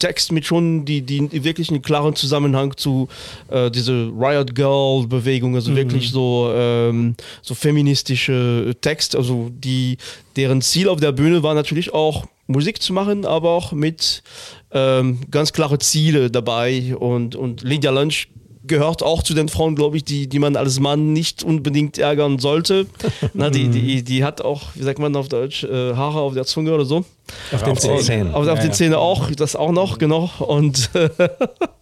Text 0.00 0.32
mit 0.32 0.44
schon 0.44 0.84
die, 0.84 1.02
die 1.02 1.44
wirklich 1.44 1.68
einen 1.68 1.82
klaren 1.82 2.16
Zusammenhang 2.16 2.76
zu 2.76 3.06
äh, 3.48 3.70
diese 3.70 4.10
Riot 4.18 4.56
Girl 4.56 5.06
Bewegung, 5.06 5.54
also 5.54 5.70
mhm. 5.70 5.76
wirklich 5.76 6.10
so, 6.10 6.50
ähm, 6.52 7.14
so 7.42 7.54
feministische 7.54 8.74
Text, 8.80 9.14
also 9.14 9.50
die, 9.52 9.98
deren 10.34 10.62
Ziel 10.62 10.88
auf 10.88 10.98
der 10.98 11.12
Bühne 11.12 11.44
war 11.44 11.54
natürlich 11.54 11.94
auch 11.94 12.26
Musik 12.46 12.80
zu 12.80 12.92
machen, 12.92 13.24
aber 13.24 13.50
auch 13.50 13.72
mit 13.72 14.22
ähm, 14.70 15.20
ganz 15.30 15.52
klare 15.52 15.78
Ziele 15.78 16.30
dabei. 16.30 16.94
Und, 16.96 17.34
und 17.34 17.62
Lydia 17.62 17.90
Lunch 17.90 18.28
gehört 18.66 19.02
auch 19.02 19.22
zu 19.22 19.34
den 19.34 19.48
Frauen, 19.48 19.76
glaube 19.76 19.96
ich, 19.96 20.04
die, 20.04 20.28
die 20.28 20.38
man 20.38 20.56
als 20.56 20.80
Mann 20.80 21.12
nicht 21.12 21.42
unbedingt 21.42 21.98
ärgern 21.98 22.38
sollte. 22.38 22.86
Na, 23.34 23.50
die, 23.50 23.68
die, 23.68 24.02
die 24.02 24.24
hat 24.24 24.42
auch, 24.42 24.62
wie 24.74 24.82
sagt 24.82 24.98
man 24.98 25.14
auf 25.16 25.28
Deutsch, 25.28 25.64
äh, 25.64 25.94
Haare 25.94 26.20
auf 26.20 26.34
der 26.34 26.44
Zunge 26.44 26.72
oder 26.72 26.84
so. 26.84 27.04
Auf 27.52 27.62
den 27.62 27.76
Zähnen. 27.76 28.34
Auf, 28.34 28.46
auf 28.46 28.58
ja, 28.58 28.62
den 28.62 28.72
Zähnen 28.72 28.92
ja. 28.92 28.98
auch, 28.98 29.30
das 29.30 29.56
auch 29.56 29.72
noch, 29.72 29.98
genau. 29.98 30.30
Und 30.38 30.90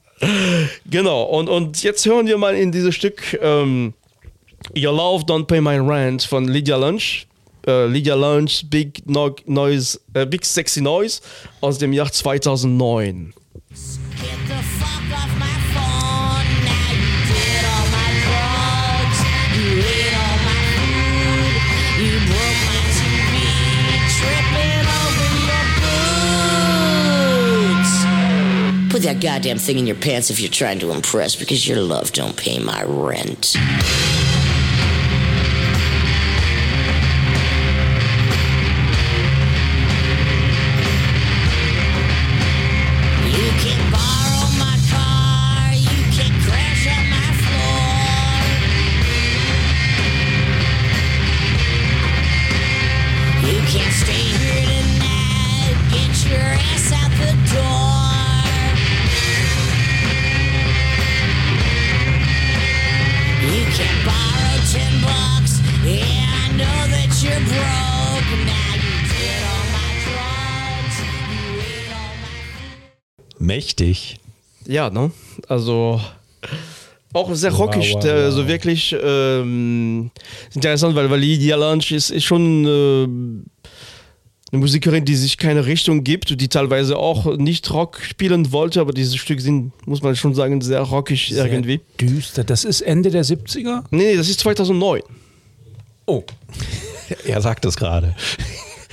genau, 0.91 1.25
und, 1.25 1.49
und 1.49 1.83
jetzt 1.83 2.05
hören 2.07 2.27
wir 2.27 2.39
mal 2.39 2.55
in 2.55 2.73
dieses 2.73 2.95
Stück 2.95 3.39
ähm, 3.41 3.95
Your 4.77 4.93
Love 4.93 5.25
Don't 5.25 5.45
Pay 5.45 5.61
My 5.61 5.77
Rent 5.77 6.23
von 6.23 6.49
Lydia 6.49 6.77
Lunch 6.77 7.27
äh, 7.67 7.87
Lydia 7.87 8.15
Lunch 8.15 8.65
Big 8.69 9.03
no 9.07 9.35
Noise, 9.47 10.01
äh, 10.15 10.27
Big 10.27 10.45
Sexy 10.45 10.81
Noise 10.81 11.21
aus 11.61 11.79
dem 11.79 11.93
Jahr 11.93 12.11
2009. 12.11 13.33
Put 28.91 29.03
that 29.03 29.21
goddamn 29.21 29.59
thing 29.59 29.79
in 29.79 29.89
your 29.89 29.97
pants 29.97 30.31
if 30.31 30.39
you're 30.39 30.49
trying 30.49 30.79
to 30.79 30.93
impress, 30.93 31.35
because 31.35 31.67
your 31.67 31.81
love 31.81 32.13
don't 32.13 32.37
pay 32.37 32.61
my 32.61 32.85
rent. 32.85 33.57
Mächtig. 73.45 74.19
Ja, 74.67 74.91
ne? 74.91 75.11
Also 75.49 76.01
auch 77.13 77.33
sehr 77.35 77.53
rockig, 77.53 77.93
wow, 77.93 78.03
wow, 78.03 78.05
wow. 78.05 78.25
also 78.25 78.49
wirklich 78.49 78.97
ähm, 79.01 80.11
interessant, 80.55 80.97
weil, 80.97 81.11
weil 81.11 81.21
Lydia 81.21 81.55
Lunch 81.57 81.93
ist, 81.93 82.11
ist 82.11 82.25
schon 82.25 82.65
äh, 82.65 83.05
eine 84.51 84.61
Musikerin, 84.61 85.05
die 85.05 85.15
sich 85.15 85.37
keine 85.37 85.67
Richtung 85.67 86.03
gibt, 86.03 86.41
die 86.41 86.49
teilweise 86.49 86.97
auch 86.97 87.37
nicht 87.37 87.71
Rock 87.71 88.01
spielen 88.01 88.51
wollte, 88.51 88.81
aber 88.81 88.93
dieses 88.93 89.17
Stück 89.17 89.41
sind, 89.41 89.73
muss 89.87 90.03
man 90.03 90.17
schon 90.17 90.35
sagen, 90.35 90.61
sehr 90.61 90.81
rockig 90.81 91.29
sehr 91.29 91.47
irgendwie. 91.47 91.81
Düster. 92.01 92.45
Das 92.45 92.65
ist 92.65 92.81
Ende 92.81 93.11
der 93.11 93.25
70er? 93.25 93.85
Nee, 93.91 94.13
nee, 94.13 94.17
das 94.17 94.29
ist 94.29 94.41
2009. 94.41 95.03
Oh. 96.07 96.25
er 97.27 97.41
sagt 97.43 97.65
es 97.67 97.77
gerade. 97.77 98.17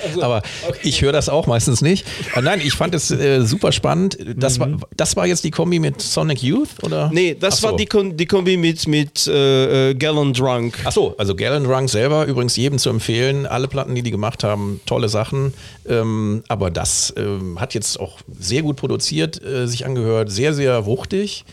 Also, 0.03 0.22
aber 0.22 0.41
okay. 0.67 0.79
ich 0.84 1.01
höre 1.01 1.12
das 1.12 1.29
auch 1.29 1.48
meistens 1.48 1.81
nicht. 1.81 2.05
Äh, 2.36 2.41
nein, 2.41 2.62
ich 2.63 2.74
fand 2.74 2.96
es 2.96 3.12
äh, 3.12 3.41
super 3.46 3.72
spannend. 3.72 4.17
Das, 4.36 4.58
mhm. 4.58 4.81
war, 4.81 4.89
das 4.96 5.15
war 5.15 5.27
jetzt 5.27 5.43
die 5.43 5.51
Kombi 5.51 5.79
mit 5.79 6.01
Sonic 6.01 6.41
Youth, 6.41 6.84
oder? 6.84 7.10
Nee, 7.13 7.36
das 7.39 7.58
so. 7.60 7.67
war 7.67 7.75
die, 7.75 7.88
die 8.15 8.25
Kombi 8.25 8.58
mit, 8.58 8.88
mit 8.88 9.27
äh, 9.27 9.91
äh, 9.91 9.96
Gallon 9.96 10.34
Drunk. 10.34 10.79
Achso, 10.86 11.15
also 11.17 11.36
Gallon 11.36 11.63
Drunk 11.63 11.89
selber, 11.89 12.25
übrigens 12.25 12.55
jedem 12.55 12.79
zu 12.79 12.89
empfehlen. 12.89 13.46
Alle 13.46 13.67
Platten, 13.67 13.96
die 13.96 14.01
die 14.01 14.12
gemacht 14.12 14.43
haben, 14.43 14.81
tolle 14.86 15.10
Sachen. 15.10 15.53
Ähm, 15.88 16.43
aber 16.48 16.72
das 16.72 17.13
ähm, 17.17 17.60
hat 17.60 17.74
jetzt 17.74 18.00
auch 18.00 18.20
sehr 18.39 18.62
gut 18.62 18.77
produziert, 18.77 19.43
äh, 19.43 19.67
sich 19.67 19.86
angehört, 19.86 20.31
sehr, 20.31 20.53
sehr 20.53 20.86
wuchtig. 20.86 21.46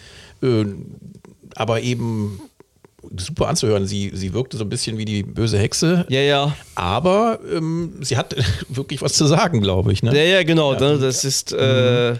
Äh, 0.42 0.64
aber 1.54 1.80
eben 1.80 2.40
super 3.16 3.48
anzuhören. 3.48 3.86
Sie, 3.86 4.10
sie 4.12 4.32
wirkte 4.32 4.56
so 4.56 4.64
ein 4.64 4.68
bisschen 4.68 4.98
wie 4.98 5.04
die 5.04 5.22
böse 5.22 5.58
Hexe. 5.58 6.04
Ja, 6.08 6.20
ja. 6.20 6.56
Aber 6.74 7.38
ähm, 7.50 7.94
sie 8.00 8.16
hat 8.16 8.34
wirklich 8.68 9.00
was 9.02 9.12
zu 9.12 9.26
sagen, 9.26 9.60
glaube 9.60 9.92
ich. 9.92 10.02
Ne? 10.02 10.14
Ja, 10.16 10.22
ja, 10.22 10.42
genau. 10.42 10.74
Ja. 10.74 10.96
Das 10.96 11.24
ist 11.24 11.52
äh, 11.52 12.12
mhm. 12.12 12.18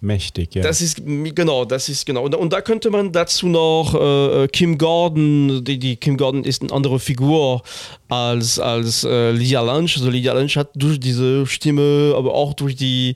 mächtig, 0.00 0.54
ja. 0.54 0.62
Das 0.62 0.80
ist 0.80 1.02
genau, 1.04 1.64
das 1.64 1.88
ist 1.88 2.04
genau. 2.04 2.24
Und, 2.24 2.34
und 2.34 2.52
da 2.52 2.60
könnte 2.60 2.90
man 2.90 3.12
dazu 3.12 3.48
noch 3.48 3.94
äh, 3.94 4.48
Kim 4.48 4.78
Gordon, 4.78 5.64
die, 5.64 5.78
die 5.78 5.96
Kim 5.96 6.16
Gordon 6.16 6.44
ist 6.44 6.62
eine 6.62 6.72
andere 6.72 7.00
Figur 7.00 7.62
als, 8.08 8.58
als 8.58 9.04
äh, 9.04 9.30
Lydia 9.30 9.62
Lunch. 9.62 9.96
Also 9.96 10.10
Lydia 10.10 10.34
Lunch 10.34 10.56
hat 10.56 10.70
durch 10.74 11.00
diese 11.00 11.46
Stimme, 11.46 12.14
aber 12.16 12.34
auch 12.34 12.54
durch 12.54 12.76
die, 12.76 13.14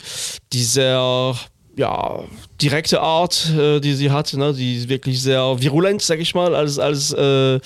die 0.53 0.65
sehr 0.65 1.37
ja, 1.77 2.25
direkte 2.61 3.01
Art, 3.01 3.53
äh, 3.57 3.81
die 3.81 3.95
sie 3.95 4.11
hat, 4.11 4.33
ne? 4.35 4.53
die 4.53 4.77
ist 4.77 4.89
wirklich 4.89 5.21
sehr 5.21 5.61
virulent, 5.61 6.03
sag 6.03 6.21
ich 6.21 6.35
mal, 6.35 6.55
als, 6.55 6.79
als 6.79 7.13
äh, 7.13 7.59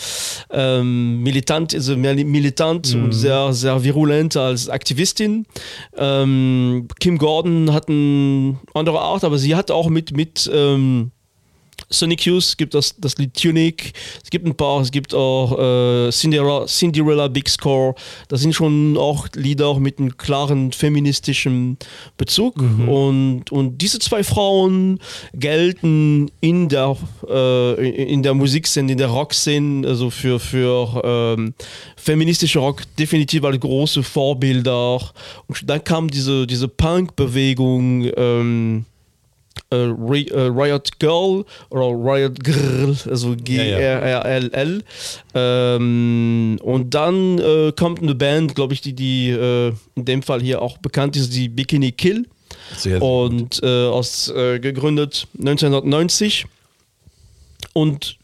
ähm, 0.51 1.23
militant, 1.23 1.75
also 1.75 1.97
militant 1.97 2.95
mhm. 2.95 3.05
und 3.05 3.13
sehr, 3.13 3.53
sehr 3.53 3.83
virulent 3.85 4.37
als 4.37 4.69
Aktivistin. 4.69 5.47
Ähm, 5.97 6.89
Kim 7.01 7.19
Gordon 7.19 7.73
hat 7.73 7.89
eine 7.89 8.59
andere 8.75 9.01
Art, 9.01 9.25
aber 9.25 9.39
sie 9.39 9.55
hat 9.55 9.71
auch 9.71 9.89
mit, 9.89 10.17
mit 10.17 10.51
ähm, 10.53 11.11
Sonic 11.91 12.27
Youth 12.27 12.57
gibt 12.59 12.75
das, 12.75 12.95
das 12.99 13.17
Lied 13.17 13.35
Tunic, 13.35 13.93
es 14.23 14.31
gibt 14.31 14.47
ein 14.47 14.55
paar, 14.55 14.81
es 14.81 14.91
gibt 14.91 15.15
auch 15.15 15.59
äh, 15.59 16.11
Cinderella, 16.11 16.67
Cinderella 16.67 17.29
Big 17.29 17.49
Score, 17.49 17.95
das 18.29 18.41
sind 18.41 18.55
schon 18.55 18.97
auch 18.97 19.27
Lieder 19.35 19.79
mit 19.79 19.99
einem 19.99 20.17
klaren 20.17 20.73
feministischen 20.73 21.79
Bezug. 22.17 22.61
Mhm. 22.61 22.89
und, 22.89 23.53
und 23.53 23.79
diese 23.79 23.99
zwei 23.99 24.23
Frauen 24.23 25.01
gelten 25.33 26.31
in 26.41 26.69
der, 26.69 26.97
äh, 27.29 28.13
in 28.13 28.23
der 28.23 28.35
Musikszene, 28.35 28.93
in 28.93 28.99
der 28.99 29.09
Rockszene, 29.09 29.87
also 29.87 30.11
für, 30.11 30.39
für 30.39 31.01
ähm, 31.05 31.55
feministische 31.97 32.59
Rock 32.59 32.83
definitiv 32.99 33.45
als 33.45 33.61
große 33.61 34.03
Vorbilder 34.03 35.01
und 35.47 35.69
dann 35.69 35.83
kam 35.85 36.09
diese, 36.09 36.47
diese 36.47 36.69
Punk-Bewegung 36.69 38.11
ähm, 38.17 38.85
äh, 39.71 39.77
äh, 39.77 40.41
Riot 40.41 40.99
Girl 40.99 41.45
oder 41.71 41.89
Riot 41.89 42.43
Girl, 42.43 42.97
also 43.09 43.37
G-R-R-L-L. 43.37 44.83
Ähm, 45.35 46.59
und 46.63 46.95
dann 46.95 47.39
äh, 47.39 47.73
kommt 47.73 48.03
eine 48.03 48.15
Band, 48.15 48.55
glaube 48.55 48.75
ich, 48.75 48.81
die, 48.81 48.95
die 48.95 49.31
äh, 49.31 49.73
in 49.95 50.05
dem 50.05 50.23
Fall 50.23 50.41
hier 50.41 50.63
auch 50.63 50.79
bekannt 50.79 51.17
ist, 51.17 51.35
die 51.35 51.49
Bikini 51.49 51.93
Kill. 51.93 52.27
Sehr, 52.77 53.01
und 53.01 53.63
äh, 53.63 53.87
aus, 53.87 54.29
äh, 54.29 54.59
gegründet 54.59 55.27
1990. 55.39 56.47
Und 57.73 58.19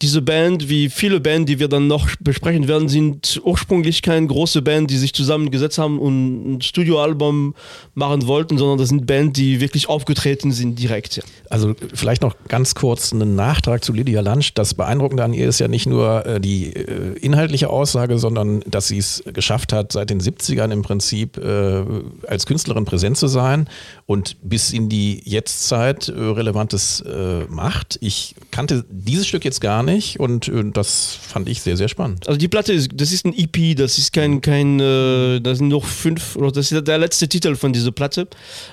diese 0.00 0.22
Band, 0.22 0.68
wie 0.68 0.90
viele 0.90 1.18
Bands, 1.18 1.46
die 1.46 1.58
wir 1.58 1.66
dann 1.66 1.88
noch 1.88 2.08
besprechen 2.20 2.68
werden, 2.68 2.88
sind 2.88 3.40
ursprünglich 3.42 4.00
keine 4.00 4.28
große 4.28 4.62
Band, 4.62 4.90
die 4.90 4.96
sich 4.96 5.12
zusammengesetzt 5.12 5.78
haben 5.78 5.98
und 5.98 6.58
ein 6.58 6.60
Studioalbum 6.60 7.54
machen 7.94 8.26
wollten, 8.28 8.58
sondern 8.58 8.78
das 8.78 8.90
sind 8.90 9.06
Bands, 9.06 9.32
die 9.32 9.60
wirklich 9.60 9.88
aufgetreten 9.88 10.52
sind 10.52 10.78
direkt. 10.78 11.16
Ja. 11.16 11.24
Also 11.50 11.74
vielleicht 11.94 12.22
noch 12.22 12.36
ganz 12.46 12.76
kurz 12.76 13.12
einen 13.12 13.34
Nachtrag 13.34 13.82
zu 13.82 13.92
Lydia 13.92 14.20
Lunch. 14.20 14.54
Das 14.54 14.74
Beeindruckende 14.74 15.24
an 15.24 15.32
ihr 15.32 15.48
ist 15.48 15.58
ja 15.58 15.66
nicht 15.66 15.86
nur 15.86 16.24
äh, 16.24 16.40
die 16.40 16.76
äh, 16.76 17.18
inhaltliche 17.18 17.68
Aussage, 17.68 18.18
sondern 18.18 18.60
dass 18.68 18.86
sie 18.86 18.98
es 18.98 19.24
geschafft 19.26 19.72
hat, 19.72 19.90
seit 19.90 20.10
den 20.10 20.20
70ern 20.20 20.70
im 20.70 20.82
Prinzip 20.82 21.38
äh, 21.38 21.82
als 22.28 22.46
Künstlerin 22.46 22.84
präsent 22.84 23.16
zu 23.16 23.26
sein 23.26 23.68
und 24.06 24.36
bis 24.42 24.72
in 24.72 24.88
die 24.88 25.22
Jetztzeit 25.24 26.08
relevantes 26.08 27.04
macht. 27.48 27.98
Ich 28.00 28.34
kannte 28.50 28.84
dieses 28.90 29.26
Stück 29.26 29.44
jetzt 29.44 29.60
gar 29.60 29.82
nicht 29.82 29.87
nicht 29.88 30.20
und, 30.20 30.48
und, 30.48 30.76
das 30.76 31.18
fand 31.20 31.48
ich 31.48 31.60
sehr, 31.62 31.76
sehr 31.76 31.88
spannend. 31.88 32.28
Also 32.28 32.38
die 32.38 32.48
Platte, 32.48 32.72
ist, 32.72 32.90
das 32.94 33.12
ist 33.12 33.24
ein 33.24 33.34
EP, 33.36 33.76
das 33.76 33.98
ist 33.98 34.12
kein, 34.12 34.40
kein 34.40 34.80
äh, 34.80 35.40
das 35.40 35.58
sind 35.58 35.68
noch 35.68 35.84
fünf, 35.84 36.36
oder 36.36 36.50
das 36.52 36.70
ist 36.70 36.86
der 36.86 36.98
letzte 36.98 37.28
Titel 37.28 37.56
von 37.56 37.72
dieser 37.72 37.92
Platte. 37.92 38.28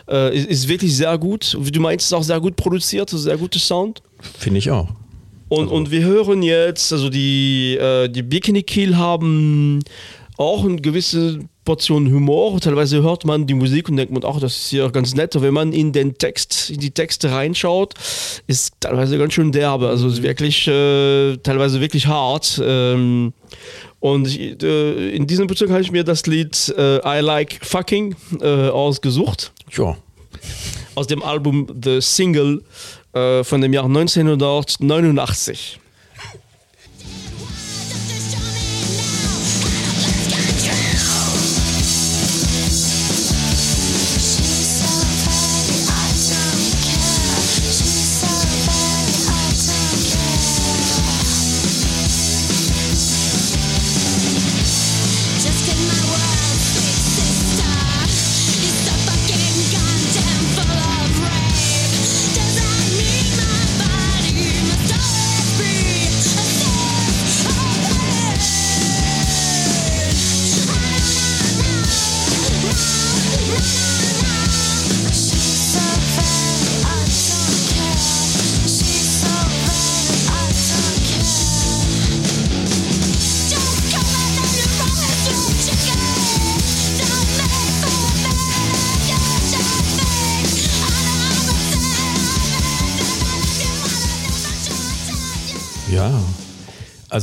Äh, 0.07 0.37
ist, 0.37 0.47
ist, 0.47 0.67
wirklich 0.67 0.95
sehr 0.95 1.17
gut. 1.17 1.57
Wie 1.59 1.71
du 1.71 1.79
meinst, 1.79 2.07
ist 2.07 2.13
auch 2.13 2.23
sehr 2.23 2.39
gut 2.39 2.55
produziert, 2.55 3.09
sehr 3.09 3.37
guter 3.37 3.59
Sound. 3.59 4.01
Finde 4.37 4.59
ich 4.59 4.71
auch. 4.71 4.89
Und, 5.47 5.65
also. 5.65 5.75
und 5.75 5.91
wir 5.91 6.03
hören 6.03 6.41
jetzt, 6.41 6.91
also 6.91 7.09
die, 7.09 7.77
äh, 7.77 8.09
die 8.09 8.23
Bikini 8.23 8.63
Kill 8.63 8.97
haben 8.97 9.79
auch 10.37 10.63
eine 10.65 10.77
gewisse 10.77 11.39
Portion 11.63 12.11
Humor. 12.11 12.59
Teilweise 12.59 13.01
hört 13.01 13.25
man 13.25 13.47
die 13.47 13.53
Musik 13.53 13.89
und 13.89 13.97
denkt 13.97 14.13
man, 14.13 14.23
ach, 14.25 14.39
das 14.39 14.55
ist 14.55 14.69
hier 14.69 14.89
ganz 14.89 15.15
nett. 15.15 15.35
Aber 15.35 15.45
wenn 15.45 15.53
man 15.53 15.73
in 15.73 15.91
den 15.91 16.17
Text, 16.17 16.69
in 16.69 16.79
die 16.79 16.91
Texte 16.91 17.31
reinschaut, 17.31 17.93
ist 18.47 18.73
teilweise 18.79 19.17
ganz 19.17 19.33
schön 19.33 19.51
derbe. 19.51 19.89
Also 19.89 20.07
ist 20.07 20.21
wirklich 20.21 20.67
äh, 20.67 21.37
teilweise 21.37 21.81
wirklich 21.81 22.07
hart. 22.07 22.61
Ähm, 22.63 23.33
und 23.99 24.27
ich, 24.27 24.61
äh, 24.61 25.15
in 25.15 25.25
diesem 25.25 25.47
Bezug 25.47 25.69
habe 25.71 25.81
ich 25.81 25.91
mir 25.91 26.03
das 26.03 26.27
Lied 26.27 26.73
äh, 26.77 26.97
I 26.97 27.21
Like 27.21 27.59
Fucking 27.63 28.15
äh, 28.41 28.69
ausgesucht. 28.69 29.51
Ja. 29.71 29.97
Aus 30.93 31.07
dem 31.07 31.23
Album 31.23 31.67
The 31.83 31.99
Single 32.01 32.61
äh, 33.13 33.43
von 33.43 33.61
dem 33.61 33.73
Jahr 33.73 33.85
1989. 33.85 35.79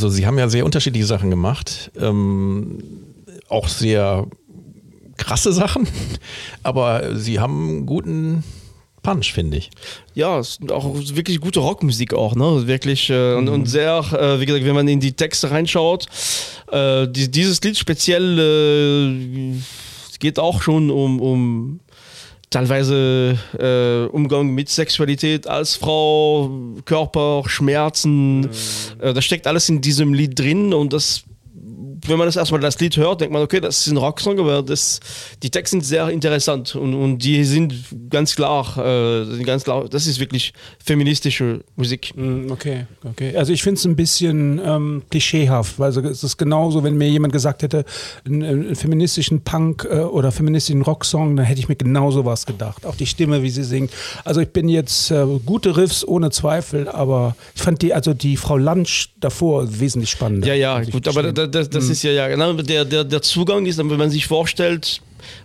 Also 0.03 0.15
Sie 0.15 0.27
haben 0.27 0.39
ja 0.39 0.49
sehr 0.49 0.65
unterschiedliche 0.65 1.07
Sachen 1.07 1.31
gemacht, 1.31 1.91
ähm, 1.99 2.79
auch 3.49 3.69
sehr 3.69 4.27
krasse 5.17 5.53
Sachen, 5.53 5.87
aber 6.63 7.17
Sie 7.17 7.39
haben 7.39 7.69
einen 7.69 7.87
guten 7.87 8.45
Punch, 9.03 9.33
finde 9.33 9.59
ich. 9.59 9.71
Ja, 10.15 10.39
es 10.39 10.59
ist 10.61 10.73
auch 10.73 10.95
wirklich 10.95 11.41
gute 11.41 11.61
Rockmusik 11.61 12.15
auch, 12.15 12.35
ne? 12.35 12.67
Wirklich 12.67 13.11
äh, 13.11 13.41
mhm. 13.41 13.49
und, 13.49 13.67
sehr, 13.67 13.99
äh, 14.13 14.41
wie 14.41 14.47
gesagt, 14.47 14.65
wenn 14.65 14.75
man 14.75 14.89
in 14.89 15.01
die 15.01 15.13
Texte 15.13 15.51
reinschaut, 15.51 16.07
äh, 16.71 17.09
die, 17.09 17.31
dieses 17.31 17.61
Lied 17.63 17.77
speziell 17.77 18.39
äh, 18.39 19.57
geht 20.19 20.39
auch 20.39 20.63
schon 20.63 20.91
um, 20.91 21.21
um 21.21 21.81
teilweise 22.53 23.39
äh, 23.59 24.07
Umgang 24.13 24.49
mit 24.49 24.69
Sexualität 24.69 25.47
als 25.47 25.77
Frau, 25.77 26.51
Körper, 26.85 27.43
Schmerzen. 27.47 28.41
Mhm. 28.41 28.51
Äh, 29.01 29.13
das 29.13 29.25
steckt 29.25 29.47
alles 29.47 29.69
in 29.69 29.81
diesem 29.81 30.15
Lied 30.15 30.39
drin 30.39 30.73
und 30.73 30.93
das 30.93 31.25
wenn 32.09 32.19
man 32.19 32.27
das 32.27 32.37
erstmal 32.37 32.61
das 32.61 32.79
Lied 32.81 32.97
hört, 32.97 33.21
denkt 33.21 33.33
man, 33.33 33.43
okay, 33.43 33.61
das 33.61 33.87
ist 33.87 33.93
ein 33.93 33.97
Rocksong, 33.97 34.39
aber 34.39 34.63
das, 34.63 35.01
die 35.43 35.51
Texte 35.51 35.75
sind 35.75 35.85
sehr 35.85 36.09
interessant 36.09 36.75
und, 36.75 36.95
und 36.95 37.19
die 37.19 37.45
sind 37.45 37.75
ganz 38.11 38.35
klar, 38.35 38.77
äh, 38.77 39.25
sind 39.25 39.45
ganz 39.45 39.65
klar, 39.65 39.89
das 39.89 40.07
ist 40.07 40.19
wirklich 40.19 40.53
feministische 40.85 41.61
Musik. 41.77 42.13
Mm, 42.17 42.51
okay, 42.51 42.87
okay. 43.05 43.37
Also 43.37 43.53
ich 43.53 43.63
finde 43.63 43.79
es 43.79 43.85
ein 43.85 43.97
bisschen 43.97 44.61
ähm, 44.65 45.03
klischeehaft, 45.11 45.79
weil 45.79 45.91
es 45.91 46.25
ist 46.25 46.37
genauso, 46.37 46.83
wenn 46.83 46.97
mir 46.97 47.09
jemand 47.09 47.33
gesagt 47.33 47.63
hätte, 47.63 47.85
einen, 48.25 48.43
einen 48.43 48.77
feministischen 48.77 49.43
Punk 49.43 49.87
äh, 49.89 50.01
oder 50.01 50.33
feministischen 50.33 50.83
Rocksong, 50.83 51.37
dann 51.37 51.47
hätte 51.47 51.61
ich 51.61 51.69
mir 51.69 51.77
genauso 51.77 52.25
was 52.25 52.47
gedacht. 52.47 52.85
Auch 52.85 52.97
die 52.97 53.07
Stimme, 53.07 53.43
wie 53.43 53.51
sie 53.51 53.65
singt. 53.65 53.93
Also 54.25 54.41
ich 54.41 54.49
bin 54.49 54.69
jetzt 54.69 55.11
äh, 55.11 55.25
gute 55.45 55.77
Riffs 55.77 56.07
ohne 56.07 56.31
Zweifel, 56.31 56.89
aber 56.89 57.37
ich 57.55 57.63
fand 57.63 57.83
die, 57.83 57.95
also 57.95 58.13
die 58.13 58.37
Frau 58.37 58.57
Lunch 58.57 59.11
davor 59.21 59.81
wesentlich 59.81 60.11
spannender. 60.11 60.49
Ja, 60.49 60.55
ja, 60.55 60.81
gut, 60.83 61.07
aber 61.07 61.33
das, 61.33 61.51
das, 61.51 61.71
das 61.71 61.85
mhm. 61.85 61.92
Ist 61.93 62.03
ja, 62.03 62.13
ja, 62.13 62.29
genau, 62.29 62.53
der, 62.55 62.85
der, 62.85 63.05
der 63.05 63.23
Zugang 63.23 63.67
ist, 63.67 63.79
wenn 63.79 63.87
man 63.87 64.11
sich 64.11 64.27
vorstellt, 64.27 65.01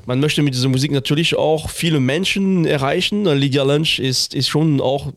man 0.06 0.20
möchte 0.20 0.42
mit 0.42 0.54
dieser 0.54 0.70
Musik 0.70 0.92
natürlich 0.92 1.36
auch 1.36 1.70
viele 1.70 2.00
Menschen 2.00 2.66
erreichen. 2.66 3.26
Lydia 3.26 3.64
Lunch 3.64 4.00
ist, 4.00 4.34
ist 4.34 4.48
schon 4.48 4.82
auch 4.82 5.12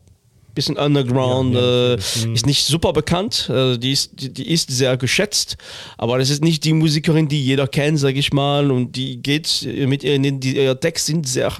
bisschen 0.53 0.77
underground, 0.77 1.55
ja, 1.55 1.61
ja, 1.61 1.93
äh, 1.93 1.97
mhm. 2.25 2.33
ist 2.33 2.45
nicht 2.45 2.65
super 2.65 2.93
bekannt, 2.93 3.49
äh, 3.49 3.77
die, 3.77 3.91
ist, 3.93 4.11
die, 4.19 4.33
die, 4.33 4.51
ist 4.51 4.69
sehr 4.69 4.97
geschätzt, 4.97 5.57
aber 5.97 6.17
das 6.17 6.29
ist 6.29 6.43
nicht 6.43 6.65
die 6.65 6.73
Musikerin, 6.73 7.27
die 7.27 7.41
jeder 7.41 7.67
kennt, 7.67 7.99
sag 7.99 8.15
ich 8.15 8.33
mal, 8.33 8.69
und 8.69 8.95
die 8.95 9.21
geht 9.21 9.65
mit 9.87 10.03
ihren, 10.03 10.41
die, 10.41 10.57
ihr 10.57 10.79
Text 10.79 11.05
sind 11.05 11.27
sehr 11.27 11.53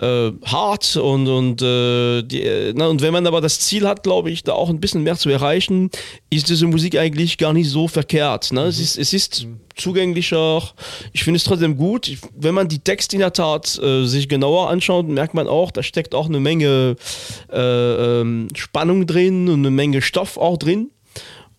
äh, 0.00 0.32
hart 0.46 0.96
und, 0.96 1.28
und, 1.28 1.62
äh, 1.62 2.22
die, 2.22 2.42
äh, 2.42 2.72
na, 2.74 2.88
und 2.88 3.02
wenn 3.02 3.12
man 3.12 3.26
aber 3.26 3.40
das 3.40 3.60
Ziel 3.60 3.86
hat, 3.86 4.02
glaube 4.02 4.30
ich, 4.30 4.42
da 4.42 4.52
auch 4.52 4.70
ein 4.70 4.80
bisschen 4.80 5.02
mehr 5.02 5.16
zu 5.16 5.28
erreichen, 5.28 5.90
ist 6.30 6.48
diese 6.48 6.66
Musik 6.66 6.96
eigentlich 6.96 7.36
gar 7.38 7.52
nicht 7.52 7.68
so 7.68 7.86
verkehrt. 7.86 8.52
Ne? 8.52 8.62
Mhm. 8.62 8.68
Es 8.68 8.80
ist, 8.80 8.98
es 8.98 9.12
ist 9.12 9.44
mhm. 9.44 9.60
zugänglicher. 9.76 10.62
Ich 11.12 11.24
finde 11.24 11.36
es 11.36 11.44
trotzdem 11.44 11.76
gut. 11.76 12.08
Ich, 12.08 12.18
wenn 12.34 12.54
man 12.54 12.68
die 12.68 12.78
Texte 12.78 13.16
in 13.16 13.20
der 13.20 13.32
Tat 13.32 13.78
äh, 13.78 14.04
sich 14.06 14.28
genauer 14.28 14.70
anschaut, 14.70 15.06
merkt 15.06 15.34
man 15.34 15.46
auch, 15.46 15.70
da 15.70 15.82
steckt 15.82 16.14
auch 16.14 16.26
eine 16.26 16.40
Menge 16.40 16.96
äh, 17.52 18.20
ähm, 18.20 18.48
Spannung 18.54 19.06
drin 19.06 19.48
und 19.48 19.60
eine 19.60 19.70
Menge 19.70 20.00
Stoff 20.00 20.38
auch 20.38 20.56
drin. 20.56 20.90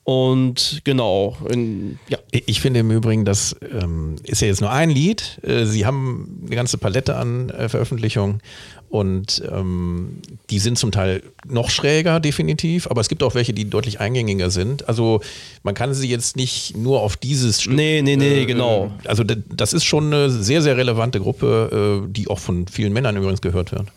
Und 0.03 0.81
genau, 0.83 1.37
in, 1.49 1.99
ja. 2.09 2.17
Ich 2.31 2.59
finde 2.59 2.79
im 2.79 2.89
Übrigen, 2.89 3.23
das 3.23 3.55
ähm, 3.61 4.15
ist 4.23 4.41
ja 4.41 4.47
jetzt 4.47 4.61
nur 4.61 4.71
ein 4.71 4.89
Lied. 4.89 5.39
Äh, 5.43 5.65
Sie 5.65 5.85
haben 5.85 6.41
eine 6.45 6.55
ganze 6.55 6.79
Palette 6.79 7.15
an 7.15 7.49
äh, 7.51 7.69
Veröffentlichungen 7.69 8.41
und 8.89 9.41
ähm, 9.49 10.17
die 10.49 10.59
sind 10.59 10.77
zum 10.77 10.91
Teil 10.91 11.23
noch 11.47 11.69
schräger, 11.69 12.19
definitiv, 12.19 12.87
aber 12.87 12.99
es 12.99 13.09
gibt 13.09 13.23
auch 13.23 13.35
welche, 13.35 13.53
die 13.53 13.69
deutlich 13.69 13.99
eingängiger 13.99 14.49
sind. 14.49 14.89
Also 14.89 15.21
man 15.63 15.75
kann 15.75 15.93
sie 15.93 16.09
jetzt 16.09 16.35
nicht 16.35 16.75
nur 16.75 17.01
auf 17.01 17.15
dieses 17.15 17.61
Stück. 17.61 17.75
Nee, 17.75 18.01
nee, 18.01 18.17
nee, 18.17 18.41
äh, 18.41 18.45
genau. 18.45 18.91
Also 19.05 19.23
das 19.23 19.71
ist 19.71 19.85
schon 19.85 20.07
eine 20.07 20.29
sehr, 20.29 20.63
sehr 20.63 20.77
relevante 20.77 21.19
Gruppe, 21.19 22.03
äh, 22.05 22.11
die 22.11 22.27
auch 22.27 22.39
von 22.39 22.67
vielen 22.67 22.91
Männern 22.91 23.15
übrigens 23.15 23.41
gehört 23.41 23.71
wird. 23.71 23.87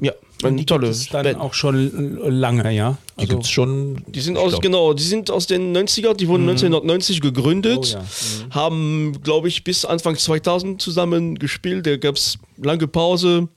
Ja, 0.00 0.12
und 0.42 0.56
die 0.56 0.66
tolle 0.66 0.90
gibt 0.90 1.14
dann 1.14 1.36
auch 1.36 1.54
schon 1.54 2.18
lange, 2.22 2.70
ja. 2.72 2.98
Die 3.16 3.22
also, 3.22 3.30
gibt 3.30 3.44
es 3.44 3.50
schon. 3.50 4.02
Die 4.08 4.20
sind 4.20 4.36
aus, 4.36 4.60
genau, 4.60 4.92
die 4.92 5.02
sind 5.02 5.30
aus 5.30 5.46
den 5.46 5.74
90er, 5.76 6.14
die 6.14 6.28
wurden 6.28 6.42
mhm. 6.42 6.50
1990 6.50 7.20
gegründet, 7.20 7.78
oh, 7.78 7.98
ja. 7.98 8.00
mhm. 8.00 8.54
haben, 8.54 9.22
glaube 9.22 9.48
ich, 9.48 9.64
bis 9.64 9.84
Anfang 9.84 10.16
2000 10.16 10.82
zusammen 10.82 11.36
gespielt. 11.38 11.86
Da 11.86 11.96
gab 11.96 12.16
es 12.16 12.38
lange 12.62 12.86
Pause. 12.86 13.48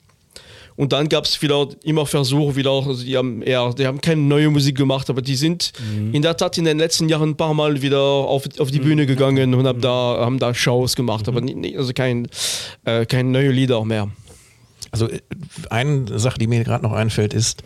Und 0.77 0.93
dann 0.93 1.09
gab 1.09 1.25
es 1.25 1.41
wieder 1.41 1.69
immer 1.83 2.05
Versuche, 2.05 2.55
wieder, 2.55 2.69
also 2.69 3.03
die 3.03 3.17
haben 3.17 3.41
eher, 3.41 3.73
die 3.73 3.87
haben 3.87 3.99
keine 3.99 4.21
neue 4.21 4.51
Musik 4.51 4.77
gemacht, 4.77 5.09
aber 5.09 5.23
die 5.23 5.35
sind 5.35 5.73
mhm. 5.79 6.13
in 6.13 6.21
der 6.21 6.37
Tat 6.37 6.55
in 6.59 6.65
den 6.65 6.77
letzten 6.77 7.09
Jahren 7.09 7.31
ein 7.31 7.35
paar 7.35 7.55
Mal 7.55 7.81
wieder 7.81 7.99
auf, 7.99 8.43
auf 8.59 8.69
die 8.69 8.79
mhm. 8.79 8.83
Bühne 8.83 9.05
gegangen 9.07 9.55
und 9.55 9.65
haben 9.65 9.81
da, 9.81 10.19
haben 10.19 10.37
da 10.37 10.53
Shows 10.53 10.95
gemacht, 10.95 11.27
aber 11.27 11.41
mhm. 11.41 11.61
nicht, 11.61 11.77
also 11.79 11.93
kein, 11.93 12.27
äh, 12.85 13.07
keine 13.07 13.29
neue 13.29 13.49
Lieder 13.49 13.83
mehr. 13.85 14.11
Also 14.91 15.09
äh, 15.09 15.21
eine 15.69 16.19
Sache, 16.19 16.39
die 16.39 16.47
mir 16.47 16.63
gerade 16.63 16.83
noch 16.83 16.93
einfällt, 16.93 17.33
ist, 17.33 17.63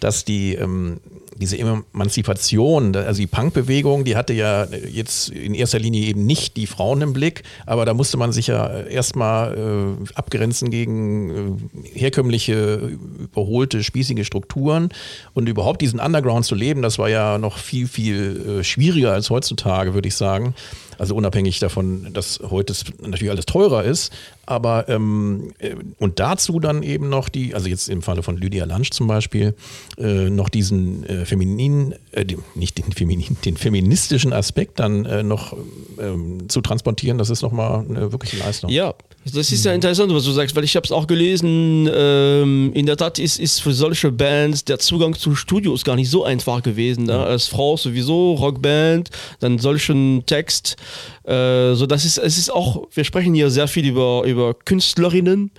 dass 0.00 0.24
die 0.24 0.54
ähm, 0.54 1.00
diese 1.38 1.58
Emanzipation, 1.58 2.96
also 2.96 3.20
die 3.20 3.26
Punkbewegung, 3.26 4.04
die 4.04 4.16
hatte 4.16 4.32
ja 4.32 4.64
jetzt 4.64 5.28
in 5.28 5.54
erster 5.54 5.78
Linie 5.78 6.06
eben 6.06 6.24
nicht 6.24 6.56
die 6.56 6.66
Frauen 6.66 7.02
im 7.02 7.12
Blick, 7.12 7.42
aber 7.66 7.84
da 7.84 7.94
musste 7.94 8.16
man 8.16 8.32
sich 8.32 8.46
ja 8.46 8.80
erstmal 8.82 9.56
äh, 9.56 10.08
abgrenzen 10.14 10.70
gegen 10.70 11.30
äh, 11.30 11.98
herkömmliche, 11.98 12.96
überholte, 13.18 13.84
spießige 13.84 14.24
Strukturen 14.24 14.88
und 15.34 15.48
überhaupt 15.48 15.82
diesen 15.82 16.00
Underground 16.00 16.46
zu 16.46 16.54
leben, 16.54 16.82
das 16.82 16.98
war 16.98 17.08
ja 17.08 17.38
noch 17.38 17.58
viel, 17.58 17.86
viel 17.86 18.60
äh, 18.60 18.64
schwieriger 18.64 19.12
als 19.12 19.30
heutzutage, 19.30 19.94
würde 19.94 20.08
ich 20.08 20.16
sagen. 20.16 20.54
Also 20.98 21.14
unabhängig 21.14 21.58
davon, 21.58 22.12
dass 22.12 22.40
heute 22.50 22.74
natürlich 23.00 23.30
alles 23.30 23.46
teurer 23.46 23.84
ist, 23.84 24.12
aber 24.46 24.88
ähm, 24.88 25.52
äh, 25.58 25.74
und 25.98 26.20
dazu 26.20 26.60
dann 26.60 26.82
eben 26.82 27.08
noch 27.08 27.28
die, 27.28 27.54
also 27.54 27.68
jetzt 27.68 27.88
im 27.88 28.02
Falle 28.02 28.22
von 28.22 28.36
Lydia 28.36 28.64
Lunch 28.64 28.90
zum 28.90 29.06
Beispiel, 29.06 29.54
äh, 29.98 30.30
noch 30.30 30.48
diesen 30.48 31.04
äh, 31.04 31.24
femininen, 31.24 31.94
äh, 32.12 32.24
nicht 32.54 32.78
den 32.78 32.92
femininen, 32.92 33.36
den 33.44 33.56
feministischen 33.56 34.32
Aspekt 34.32 34.80
dann 34.80 35.04
äh, 35.04 35.22
noch 35.22 35.56
ähm, 35.98 36.48
zu 36.48 36.60
transportieren, 36.60 37.18
das 37.18 37.30
ist 37.30 37.42
nochmal 37.42 37.84
eine 37.88 38.12
wirkliche 38.12 38.38
Leistung. 38.38 38.70
Ja, 38.70 38.94
das 39.34 39.50
ist 39.50 39.64
ja 39.64 39.72
interessant, 39.72 40.12
was 40.14 40.24
du 40.24 40.30
sagst, 40.30 40.54
weil 40.54 40.62
ich 40.62 40.76
habe 40.76 40.84
es 40.84 40.92
auch 40.92 41.06
gelesen, 41.06 41.90
ähm, 41.92 42.70
in 42.74 42.86
der 42.86 42.96
Tat 42.96 43.18
ist, 43.18 43.40
ist 43.40 43.60
für 43.60 43.72
solche 43.72 44.12
Bands 44.12 44.64
der 44.64 44.78
Zugang 44.78 45.14
zu 45.14 45.34
Studios 45.34 45.84
gar 45.84 45.96
nicht 45.96 46.10
so 46.10 46.24
einfach 46.24 46.62
gewesen. 46.62 47.04
Ne? 47.06 47.18
Als 47.18 47.46
Frau 47.46 47.76
sowieso, 47.76 48.34
Rockband, 48.34 49.10
dann 49.40 49.58
solchen 49.58 50.24
Text. 50.26 50.76
Äh, 51.24 51.74
so 51.74 51.86
das 51.86 52.04
ist, 52.04 52.18
es 52.18 52.38
ist 52.38 52.52
auch, 52.52 52.86
wir 52.94 53.04
sprechen 53.04 53.34
hier 53.34 53.50
sehr 53.50 53.66
viel 53.66 53.86
über, 53.86 54.22
über 54.24 54.54
Künstlerinnen. 54.54 55.50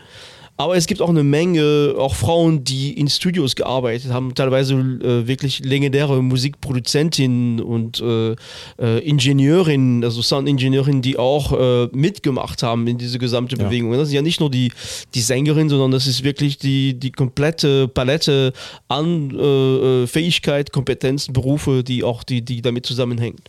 Aber 0.60 0.76
es 0.76 0.88
gibt 0.88 1.04
auch 1.04 1.10
eine 1.10 1.24
Menge, 1.24 1.93
auch 2.00 2.15
Frauen, 2.15 2.63
die 2.63 2.91
in 2.93 3.08
Studios 3.10 3.56
gearbeitet 3.56 4.12
haben, 4.12 4.34
teilweise 4.34 4.74
äh, 4.74 5.28
wirklich 5.28 5.60
legendäre 5.60 6.24
Musikproduzentinnen 6.24 7.62
und 7.62 8.02
äh, 8.02 8.32
äh, 8.80 9.08
Ingenieurinnen, 9.08 10.04
also 10.04 10.24
Soundingenieurinnen, 10.24 11.04
die 11.04 11.20
auch 11.20 11.54
äh, 11.54 11.89
mitgemacht 11.91 12.63
haben 12.63 12.88
in 12.88 12.98
diese 12.98 13.20
gesamte 13.20 13.56
ja. 13.56 13.65
Bewegung. 13.65 13.91
Das 13.91 14.08
ist 14.08 14.13
ja 14.15 14.24
nicht 14.24 14.39
nur 14.39 14.50
die, 14.50 14.72
die 15.13 15.22
Sängerin, 15.22 15.70
sondern 15.70 15.91
das 15.91 16.08
ist 16.08 16.24
wirklich 16.24 16.58
die, 16.58 16.96
die 16.96 17.12
komplette 17.12 17.88
Palette 17.88 18.52
an 18.88 19.30
äh, 19.38 20.04
äh, 20.04 20.08
Fähigkeit, 20.08 20.74
Kompetenzen, 20.74 21.34
Berufe, 21.34 21.84
die 21.84 22.04
auch 22.04 22.24
die, 22.24 22.41
die 22.41 22.63
damit 22.63 22.88
zusammenhängt. 22.88 23.41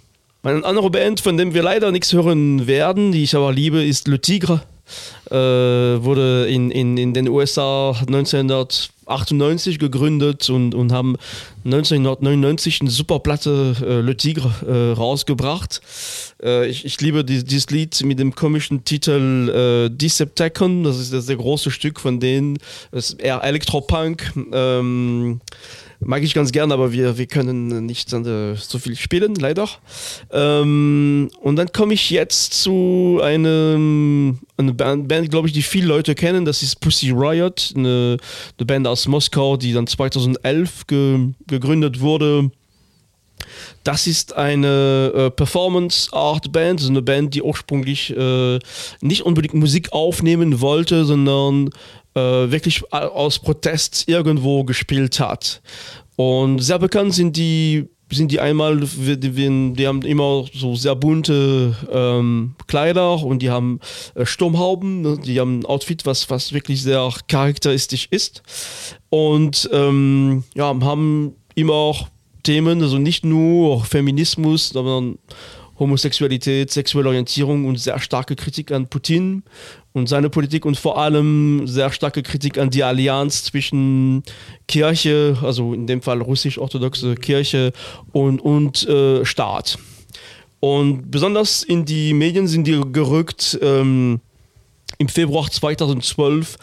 Eine 0.42 0.62
andere 0.62 0.90
Band, 0.90 1.20
von 1.20 1.38
dem 1.38 1.54
wir 1.54 1.62
leider 1.62 1.90
nichts 1.90 2.12
hören 2.12 2.66
werden, 2.66 3.12
die 3.12 3.22
ich 3.22 3.34
aber 3.34 3.50
liebe, 3.50 3.82
ist 3.82 4.08
Le 4.08 4.20
Tigre 4.20 4.60
äh, 5.30 5.34
wurde 5.34 6.46
in, 6.48 6.70
in, 6.70 6.96
in 6.96 7.14
den 7.14 7.28
USA 7.28 7.90
1998 7.90 9.78
gegründet 9.78 10.50
und, 10.50 10.74
und 10.74 10.92
haben 10.92 11.16
1999 11.64 12.80
eine 12.80 12.90
super 12.90 13.18
Platte 13.20 13.76
äh, 13.80 14.00
Le 14.00 14.16
Tigre 14.16 14.52
äh, 14.66 14.92
rausgebracht. 14.96 15.80
Äh, 16.42 16.68
ich, 16.68 16.84
ich 16.84 17.00
liebe 17.00 17.24
die, 17.24 17.44
dieses 17.44 17.70
Lied 17.70 18.02
mit 18.04 18.18
dem 18.18 18.34
komischen 18.34 18.84
Titel 18.84 19.88
äh, 19.90 19.90
Decepticon, 19.90 20.84
das 20.84 20.98
ist 20.98 21.12
das 21.12 21.26
der 21.26 21.36
große 21.36 21.70
Stück 21.70 22.00
von 22.00 22.20
denen, 22.20 22.58
das 22.90 23.10
ist 23.10 23.20
eher 23.20 23.42
Elektropunk. 23.42 24.32
Ähm, 24.52 25.40
mag 26.00 26.22
ich 26.22 26.34
ganz 26.34 26.52
gern, 26.52 26.72
aber 26.72 26.92
wir, 26.92 27.18
wir 27.18 27.26
können 27.26 27.86
nicht 27.86 28.10
so 28.10 28.78
viel 28.78 28.96
spielen, 28.96 29.34
leider. 29.34 29.68
Ähm, 30.30 31.28
und 31.40 31.56
dann 31.56 31.72
komme 31.72 31.94
ich 31.94 32.10
jetzt 32.10 32.54
zu 32.54 33.20
einem, 33.22 34.38
einer 34.56 34.72
Band, 34.72 35.08
Band 35.08 35.30
glaube 35.30 35.48
ich, 35.48 35.54
die 35.54 35.62
viele 35.62 35.86
Leute 35.86 36.14
kennen. 36.14 36.44
Das 36.44 36.62
ist 36.62 36.80
Pussy 36.80 37.10
Riot, 37.10 37.72
eine, 37.76 38.16
eine 38.58 38.66
Band 38.66 38.86
aus 38.86 39.08
Moskau, 39.08 39.56
die 39.56 39.72
dann 39.72 39.86
2011 39.86 40.86
ge, 40.86 41.18
gegründet 41.46 42.00
wurde. 42.00 42.50
Das 43.84 44.06
ist 44.06 44.36
eine 44.36 45.12
äh, 45.14 45.30
Performance-Art-Band, 45.30 46.80
also 46.80 46.90
eine 46.90 47.02
Band, 47.02 47.34
die 47.34 47.42
ursprünglich 47.42 48.14
äh, 48.16 48.58
nicht 49.00 49.22
unbedingt 49.22 49.54
Musik 49.54 49.92
aufnehmen 49.92 50.60
wollte, 50.60 51.04
sondern 51.04 51.70
wirklich 52.50 52.92
aus 52.92 53.38
Protest 53.38 54.08
irgendwo 54.08 54.64
gespielt 54.64 55.20
hat. 55.20 55.60
Und 56.16 56.58
sehr 56.60 56.78
bekannt 56.78 57.14
sind 57.14 57.36
die 57.36 57.88
sind 58.10 58.32
die 58.32 58.40
einmal, 58.40 58.80
die, 58.80 59.72
die 59.74 59.86
haben 59.86 60.02
immer 60.02 60.44
so 60.54 60.74
sehr 60.74 60.96
bunte 60.96 61.76
ähm, 61.92 62.54
Kleider 62.66 63.22
und 63.22 63.42
die 63.42 63.50
haben 63.50 63.80
äh, 64.14 64.24
Sturmhauben, 64.24 65.02
ne? 65.02 65.18
die 65.22 65.38
haben 65.38 65.60
ein 65.60 65.66
Outfit, 65.66 66.06
was, 66.06 66.30
was 66.30 66.52
wirklich 66.52 66.82
sehr 66.82 67.12
charakteristisch 67.28 68.08
ist. 68.10 68.42
Und 69.10 69.68
ähm, 69.72 70.44
ja, 70.54 70.74
haben 70.80 71.34
immer 71.54 71.74
auch 71.74 72.08
Themen, 72.42 72.82
also 72.82 72.98
nicht 72.98 73.24
nur 73.24 73.84
Feminismus, 73.84 74.70
sondern 74.70 75.18
Homosexualität, 75.78 76.70
sexuelle 76.70 77.08
Orientierung 77.08 77.66
und 77.66 77.76
sehr 77.76 77.98
starke 78.00 78.36
Kritik 78.36 78.72
an 78.72 78.88
Putin 78.88 79.42
und 79.92 80.08
seine 80.08 80.30
Politik 80.30 80.64
und 80.64 80.76
vor 80.76 80.98
allem 80.98 81.66
sehr 81.66 81.92
starke 81.92 82.22
Kritik 82.22 82.58
an 82.58 82.70
die 82.70 82.82
Allianz 82.82 83.44
zwischen 83.44 84.22
Kirche, 84.66 85.36
also 85.42 85.74
in 85.74 85.86
dem 85.86 86.02
Fall 86.02 86.20
russisch-orthodoxe 86.20 87.14
Kirche 87.14 87.72
und, 88.12 88.40
und 88.40 88.88
äh, 88.88 89.24
Staat. 89.24 89.78
Und 90.60 91.10
besonders 91.10 91.62
in 91.62 91.84
die 91.84 92.12
Medien 92.14 92.48
sind 92.48 92.66
die 92.66 92.80
gerückt 92.92 93.58
ähm, 93.62 94.20
im 94.98 95.08
Februar 95.08 95.48
2012, 95.48 96.56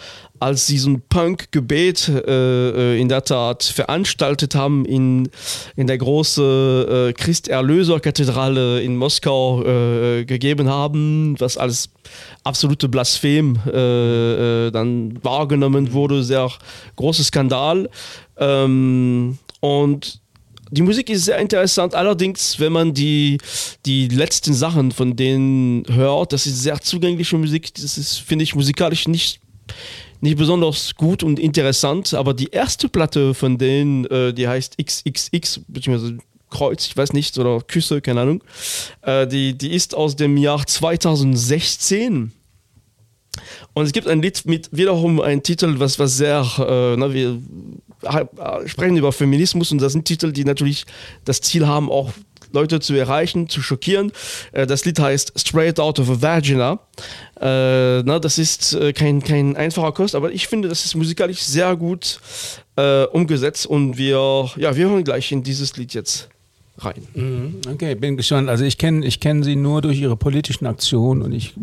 als 0.46 0.68
sie 0.68 0.78
so 0.78 0.92
ein 0.92 1.02
Punk-Gebet 1.10 2.08
äh, 2.08 2.92
äh, 2.94 3.02
in 3.02 3.10
der 3.10 3.24
Tat 3.24 3.64
veranstaltet 3.64 4.54
haben 4.54 4.86
in, 4.86 5.28
in 5.76 5.88
der 5.88 5.98
großen 5.98 6.88
äh, 6.88 7.14
Christ-Erlöser-Kathedrale 7.14 8.80
in 8.84 8.96
Moskau 8.96 9.64
äh, 9.64 10.24
gegeben 10.24 10.70
haben, 10.70 11.36
was 11.40 11.58
als 11.58 11.90
absolute 12.44 12.88
Blasphem 12.90 13.58
äh, 13.66 14.68
äh, 14.68 14.72
dann 14.72 15.18
wahrgenommen 15.24 15.94
wurde, 15.94 16.24
sehr 16.24 16.52
großer 16.96 17.24
Skandal. 17.24 17.90
Ähm, 18.38 19.40
und 19.62 20.22
die 20.70 20.84
Musik 20.84 21.10
ist 21.10 21.26
sehr 21.26 21.40
interessant, 21.40 21.96
allerdings, 21.96 22.60
wenn 22.60 22.72
man 22.72 22.94
die, 22.94 23.40
die 23.88 24.10
letzten 24.10 24.54
Sachen 24.54 24.92
von 24.92 25.16
denen 25.16 25.86
hört, 25.92 26.34
das 26.34 26.46
ist 26.46 26.62
sehr 26.62 26.80
zugängliche 26.82 27.36
Musik, 27.36 27.74
das 27.74 27.98
ist, 27.98 28.20
finde 28.20 28.44
ich, 28.44 28.54
musikalisch 28.54 29.08
nicht, 29.08 29.40
nicht 30.22 30.38
besonders 30.38 30.96
gut 30.96 31.24
und 31.24 31.40
interessant, 31.40 32.14
aber 32.14 32.34
die 32.34 32.48
erste 32.48 32.90
Platte 32.90 33.34
von 33.34 33.58
denen, 33.58 34.06
äh, 34.06 34.34
die 34.34 34.48
heißt 34.48 34.78
XXX, 34.78 35.62
beziehungsweise 35.68 36.18
Kreuz, 36.50 36.86
ich 36.86 36.96
weiß 36.96 37.14
nicht, 37.14 37.38
oder 37.38 37.60
Küsse, 37.62 38.02
keine 38.02 38.22
Ahnung, 38.22 38.44
äh, 39.02 39.28
die, 39.28 39.58
die 39.58 39.74
ist 39.74 39.96
aus 39.96 40.16
dem 40.16 40.38
Jahr 40.38 40.66
2016. 40.66 42.32
Und 43.74 43.86
es 43.86 43.92
gibt 43.92 44.08
ein 44.08 44.22
Lied 44.22 44.46
mit 44.46 44.70
wiederum 44.72 45.20
einen 45.20 45.44
Titel, 45.44 45.76
was, 45.80 46.00
was 46.00 46.16
sehr, 46.16 46.46
äh, 46.58 46.96
na, 46.96 47.14
wir 47.14 47.42
sprechen 48.66 48.98
über 48.98 49.12
Feminismus 49.12 49.72
und 49.72 49.82
das 49.82 49.94
sind 49.94 50.06
Titel, 50.06 50.32
die 50.32 50.46
natürlich 50.46 50.86
das 51.26 51.42
Ziel 51.42 51.68
haben, 51.68 51.90
auch 51.92 52.12
Leute 52.56 52.80
zu 52.80 52.96
erreichen, 52.96 53.48
zu 53.50 53.62
schockieren. 53.62 54.12
Äh, 54.52 54.66
das 54.66 54.86
Lied 54.86 55.00
heißt 55.00 55.34
Straight 55.40 55.80
Out 55.80 56.00
of 56.00 56.10
a 56.10 56.22
Vagina. 56.22 56.80
Äh, 57.40 58.02
na, 58.02 58.20
das 58.20 58.40
ist 58.40 58.74
äh, 58.74 58.94
kein, 58.94 59.22
kein 59.22 59.56
einfacher 59.56 59.92
Kost, 59.92 60.16
aber 60.16 60.32
ich 60.32 60.48
finde, 60.48 60.70
das 60.70 60.86
ist 60.86 60.96
musikalisch 60.96 61.42
sehr 61.42 61.76
gut 61.76 62.20
äh, 62.78 63.04
umgesetzt 63.06 63.68
und 63.68 63.98
wir, 63.98 64.50
ja, 64.56 64.76
wir 64.76 64.90
hören 64.90 65.04
gleich 65.04 65.32
in 65.32 65.44
dieses 65.44 65.78
Lied 65.78 65.94
jetzt 65.94 66.30
rein. 66.78 67.08
Mhm, 67.14 67.62
okay, 67.72 67.96
bin 67.96 68.18
gespannt. 68.18 68.50
Also 68.50 68.64
ich 68.66 68.78
kenne 68.78 69.06
ich 69.06 69.20
kenn 69.20 69.44
sie 69.44 69.56
nur 69.56 69.82
durch 69.82 70.00
ihre 70.00 70.18
politischen 70.18 70.66
Aktionen 70.66 71.22
und 71.22 71.32
ich, 71.32 71.54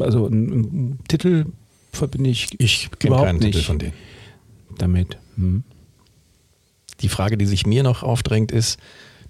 also 0.00 0.26
einen 0.26 0.98
Titel 1.08 1.46
verbinde 1.92 2.30
ich, 2.30 2.48
ich 2.58 2.90
kenne 2.98 3.16
keinen 3.16 3.38
nicht 3.38 3.52
Titel 3.52 3.64
von 3.64 3.78
denen. 3.78 3.94
Damit. 4.78 5.18
Hm. 5.36 5.64
Die 7.00 7.08
Frage, 7.08 7.36
die 7.36 7.46
sich 7.46 7.66
mir 7.66 7.82
noch 7.82 8.02
aufdrängt, 8.02 8.52
ist, 8.52 8.78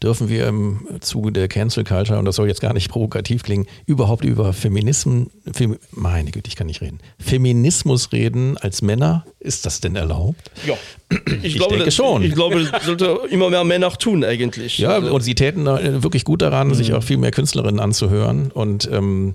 dürfen 0.03 0.29
wir 0.29 0.47
im 0.49 0.87
Zuge 1.01 1.33
der 1.33 1.49
Cancel 1.49 1.85
Culture, 1.85 2.19
und 2.19 2.25
das 2.25 2.37
soll 2.37 2.49
jetzt 2.49 2.61
gar 2.61 2.73
nicht 2.73 2.91
provokativ 2.91 3.43
klingen, 3.43 3.67
überhaupt 3.87 4.25
über 4.25 4.53
Feminismus, 4.53 5.29
Fem, 5.53 5.79
meine 5.93 6.31
Güte, 6.31 6.49
ich 6.49 6.57
kann 6.57 6.67
nicht 6.67 6.81
reden, 6.81 6.99
Feminismus 7.19 8.13
reden 8.13 8.57
als 8.59 8.83
Männer? 8.83 9.25
Ist 9.39 9.67
das 9.67 9.81
denn 9.81 9.97
erlaubt? 9.97 10.51
Ja, 10.67 10.75
ich, 11.27 11.45
ich 11.45 11.57
glaube 11.57 11.79
das, 11.79 11.95
schon. 11.95 12.23
Ich 12.23 12.35
glaube, 12.35 12.65
das 12.65 12.85
sollte 12.85 13.21
immer 13.31 13.51
mehr 13.51 13.65
Männer 13.65 13.91
tun 13.93 14.25
eigentlich. 14.25 14.79
Ja, 14.79 14.91
also. 14.91 15.15
und 15.15 15.21
sie 15.21 15.35
täten 15.35 15.67
wirklich 15.67 16.25
gut 16.25 16.43
daran, 16.43 16.69
mhm. 16.69 16.75
sich 16.75 16.93
auch 16.95 17.03
viel 17.03 17.19
mehr 17.19 17.31
Künstlerinnen 17.31 17.81
anzuhören 17.81 18.51
und 18.51 18.89
ähm, 18.91 19.35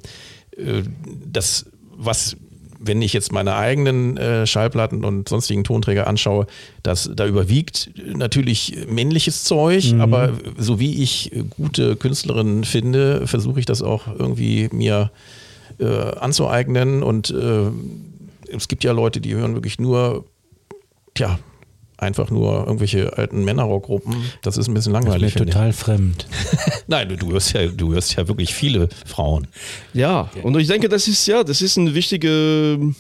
äh, 0.56 0.84
das, 1.26 1.66
was 1.96 2.38
wenn 2.88 3.02
ich 3.02 3.14
jetzt 3.14 3.32
meine 3.32 3.56
eigenen 3.56 4.18
äh, 4.18 4.48
Schallplatten 4.48 5.04
und 5.04 5.30
sonstigen 5.30 5.64
Tonträger 5.64 6.08
anschaue, 6.08 6.48
dass 6.84 7.10
da 7.14 7.28
überwiegt 7.28 7.92
natürlich 8.06 8.78
männliches 8.90 9.44
Zeug, 9.44 9.92
mhm. 9.92 10.02
aber 10.02 10.34
so 10.58 10.80
wie 10.80 11.04
ich 11.04 11.32
gute 11.52 11.96
Künstlerinnen 11.96 12.64
finde, 12.64 13.28
versuche 13.28 13.60
ich 13.60 13.66
das 13.66 13.82
auch 13.82 14.08
irgendwie 14.08 14.70
mir 14.72 15.12
äh, 15.80 15.86
anzueignen 15.86 17.04
und 17.04 17.30
äh, 17.30 17.70
es 18.56 18.68
gibt 18.68 18.84
ja 18.84 18.92
Leute, 18.92 19.22
die 19.22 19.36
hören 19.36 19.54
wirklich 19.54 19.80
nur, 19.80 20.26
tja, 21.14 21.38
einfach 21.98 22.30
nur 22.30 22.66
irgendwelche 22.66 23.18
alten 23.18 23.44
Männerrockgruppen. 23.44 24.16
Das 24.42 24.58
ist 24.58 24.68
ein 24.68 24.74
bisschen 24.74 24.94
langweilig. 24.94 25.34
Das 25.34 25.42
ist 25.42 25.48
mir 25.48 25.52
total 25.52 25.74
fremd. 25.74 26.28
Nein, 26.88 27.18
du, 27.18 27.32
hörst 27.32 27.54
ja, 27.54 27.68
du 27.68 27.94
hörst 27.94 28.16
ja 28.16 28.28
wirklich 28.28 28.54
viele 28.54 28.88
Frauen. 29.06 29.48
Ja, 29.94 30.30
und 30.44 30.58
ich 30.58 30.68
denke, 30.68 30.90
das 30.90 31.08
ist 31.08 31.26
ja, 31.28 31.44
das 31.44 31.62
ist 31.62 31.78
eine 31.78 31.94
wichtige. 31.94 32.94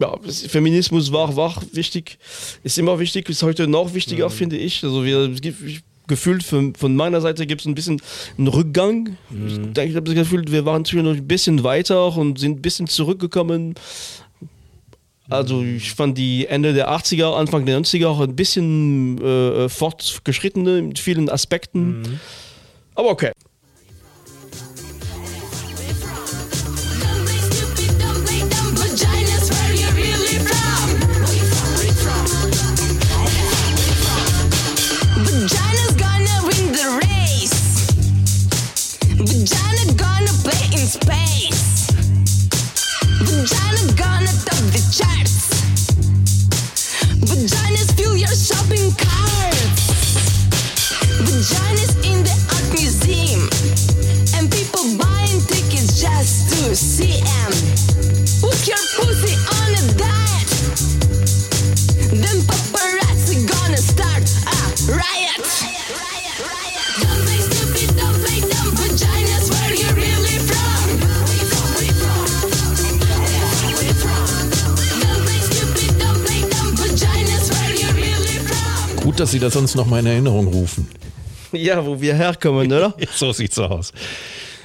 Ja, 0.00 0.16
Feminismus 0.48 1.12
war, 1.12 1.36
war 1.36 1.54
wichtig, 1.72 2.18
ist 2.62 2.78
immer 2.78 2.98
wichtig, 2.98 3.28
ist 3.28 3.42
heute 3.42 3.66
noch 3.66 3.92
wichtiger, 3.92 4.28
mhm. 4.28 4.32
finde 4.32 4.56
ich. 4.56 4.82
Also 4.82 5.04
wir, 5.04 5.30
gefühlt 6.10 6.42
von, 6.42 6.74
von 6.74 6.96
meiner 6.96 7.20
Seite 7.20 7.46
gibt 7.46 7.62
es 7.62 7.66
ein 7.66 7.74
bisschen 7.74 8.02
einen 8.36 8.48
Rückgang. 8.48 9.16
Mhm. 9.30 9.46
Ich 9.46 9.56
denke, 9.72 9.90
ich 9.90 9.96
habe 9.96 10.06
das 10.06 10.14
Gefühl, 10.14 10.44
wir 10.48 10.66
waren 10.66 10.82
noch 10.82 11.14
ein 11.14 11.26
bisschen 11.26 11.62
weiter 11.64 12.16
und 12.16 12.38
sind 12.38 12.58
ein 12.58 12.62
bisschen 12.62 12.86
zurückgekommen. 12.86 13.74
Also 15.30 15.62
ich 15.62 15.92
fand 15.92 16.18
die 16.18 16.46
Ende 16.46 16.74
der 16.74 16.90
80er, 16.90 17.36
Anfang 17.36 17.64
der 17.64 17.78
90er 17.80 18.08
auch 18.08 18.20
ein 18.20 18.36
bisschen 18.36 19.18
äh, 19.22 19.68
fortgeschrittene 19.68 20.82
mit 20.82 20.98
vielen 20.98 21.28
Aspekten. 21.28 22.00
Mhm. 22.00 22.20
Aber 22.94 23.10
okay. 23.10 23.32
Dass 79.20 79.32
Sie 79.32 79.38
das 79.38 79.52
sonst 79.52 79.74
noch 79.74 79.86
mal 79.86 80.00
in 80.00 80.06
Erinnerung 80.06 80.46
rufen. 80.46 80.88
Ja, 81.52 81.84
wo 81.84 82.00
wir 82.00 82.14
herkommen, 82.14 82.72
oder? 82.72 82.94
so 83.14 83.32
sieht's 83.32 83.58
aus. 83.58 83.92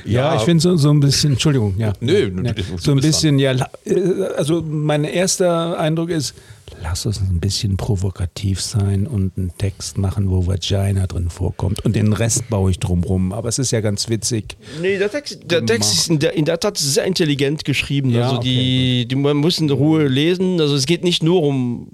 Ja, 0.05 0.33
ja, 0.33 0.35
ich 0.37 0.43
finde 0.43 0.61
so, 0.61 0.77
so 0.77 0.91
ein 0.91 0.99
bisschen, 0.99 1.33
Entschuldigung, 1.33 1.75
ja. 1.77 1.91
Nö, 1.99 2.31
ja, 2.43 2.53
so 2.77 2.91
ein 2.91 3.01
bisschen, 3.01 3.39
ja, 3.39 3.53
äh, 3.85 4.23
also 4.37 4.61
mein 4.61 5.03
erster 5.03 5.77
Eindruck 5.79 6.11
ist, 6.11 6.35
lass 6.81 7.05
uns 7.05 7.19
ein 7.19 7.39
bisschen 7.39 7.75
provokativ 7.75 8.61
sein 8.61 9.07
und 9.07 9.35
einen 9.35 9.51
Text 9.57 9.97
machen, 9.97 10.29
wo 10.29 10.45
Vagina 10.45 11.07
drin 11.07 11.29
vorkommt 11.29 11.83
und 11.83 11.95
den 11.95 12.13
Rest 12.13 12.49
baue 12.49 12.69
ich 12.69 12.79
drumrum, 12.79 13.33
aber 13.33 13.49
es 13.49 13.57
ist 13.57 13.71
ja 13.71 13.81
ganz 13.81 14.09
witzig. 14.09 14.57
Nee, 14.79 14.99
der 14.99 15.09
Text, 15.09 15.39
der 15.51 15.65
Text 15.65 15.93
ist 15.93 16.09
in 16.09 16.19
der, 16.19 16.33
in 16.33 16.45
der 16.45 16.59
Tat 16.59 16.77
sehr 16.77 17.03
intelligent 17.03 17.65
geschrieben, 17.65 18.11
ja, 18.11 18.29
also 18.29 18.41
die, 18.41 19.01
okay. 19.01 19.05
die, 19.05 19.15
man 19.15 19.37
muss 19.37 19.59
in 19.59 19.69
Ruhe 19.71 20.07
lesen, 20.07 20.61
also 20.61 20.75
es 20.75 20.85
geht 20.85 21.03
nicht 21.03 21.23
nur 21.23 21.41
um 21.41 21.89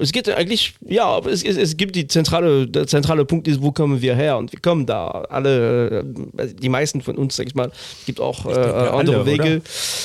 es 0.00 0.12
geht 0.12 0.28
eigentlich, 0.28 0.74
ja, 0.86 1.18
es, 1.18 1.44
es, 1.44 1.56
es, 1.56 1.76
gibt 1.76 1.94
die 1.94 2.06
zentrale, 2.06 2.66
der 2.66 2.86
zentrale 2.86 3.24
Punkt 3.24 3.46
ist, 3.46 3.62
wo 3.62 3.70
kommen 3.70 4.00
wir 4.00 4.14
her? 4.16 4.38
Und 4.38 4.52
wir 4.52 4.60
kommen 4.60 4.86
da 4.86 5.08
alle, 5.28 6.04
äh, 6.38 6.46
die 6.54 6.68
meisten 6.68 7.02
von 7.02 7.16
uns, 7.16 7.36
sag 7.36 7.46
ich 7.46 7.54
mal, 7.54 7.70
gibt 8.06 8.20
auch 8.20 8.46
äh, 8.46 8.50
andere 8.50 9.18
alle, 9.18 9.26
Wege, 9.26 9.62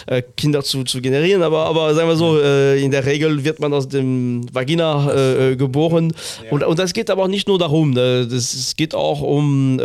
äh, 0.08 0.21
Kinder 0.36 0.63
zu, 0.63 0.84
zu 0.84 1.01
generieren, 1.01 1.41
aber, 1.41 1.65
aber 1.65 1.93
sagen 1.93 2.10
wir 2.10 2.15
so, 2.15 2.39
äh, 2.39 2.84
in 2.84 2.91
der 2.91 3.05
Regel 3.05 3.43
wird 3.43 3.60
man 3.60 3.73
aus 3.73 3.88
dem 3.88 4.45
Vagina 4.53 5.12
äh, 5.12 5.51
äh, 5.51 5.55
geboren. 5.55 6.13
Ja. 6.43 6.51
Und, 6.51 6.63
und 6.63 6.79
das 6.79 6.93
geht 6.93 7.10
aber 7.10 7.23
auch 7.23 7.27
nicht 7.27 7.47
nur 7.47 7.58
darum, 7.58 7.91
ne? 7.91 8.27
das, 8.27 8.53
es 8.53 8.75
geht 8.75 8.93
auch 8.93 9.21
um 9.21 9.79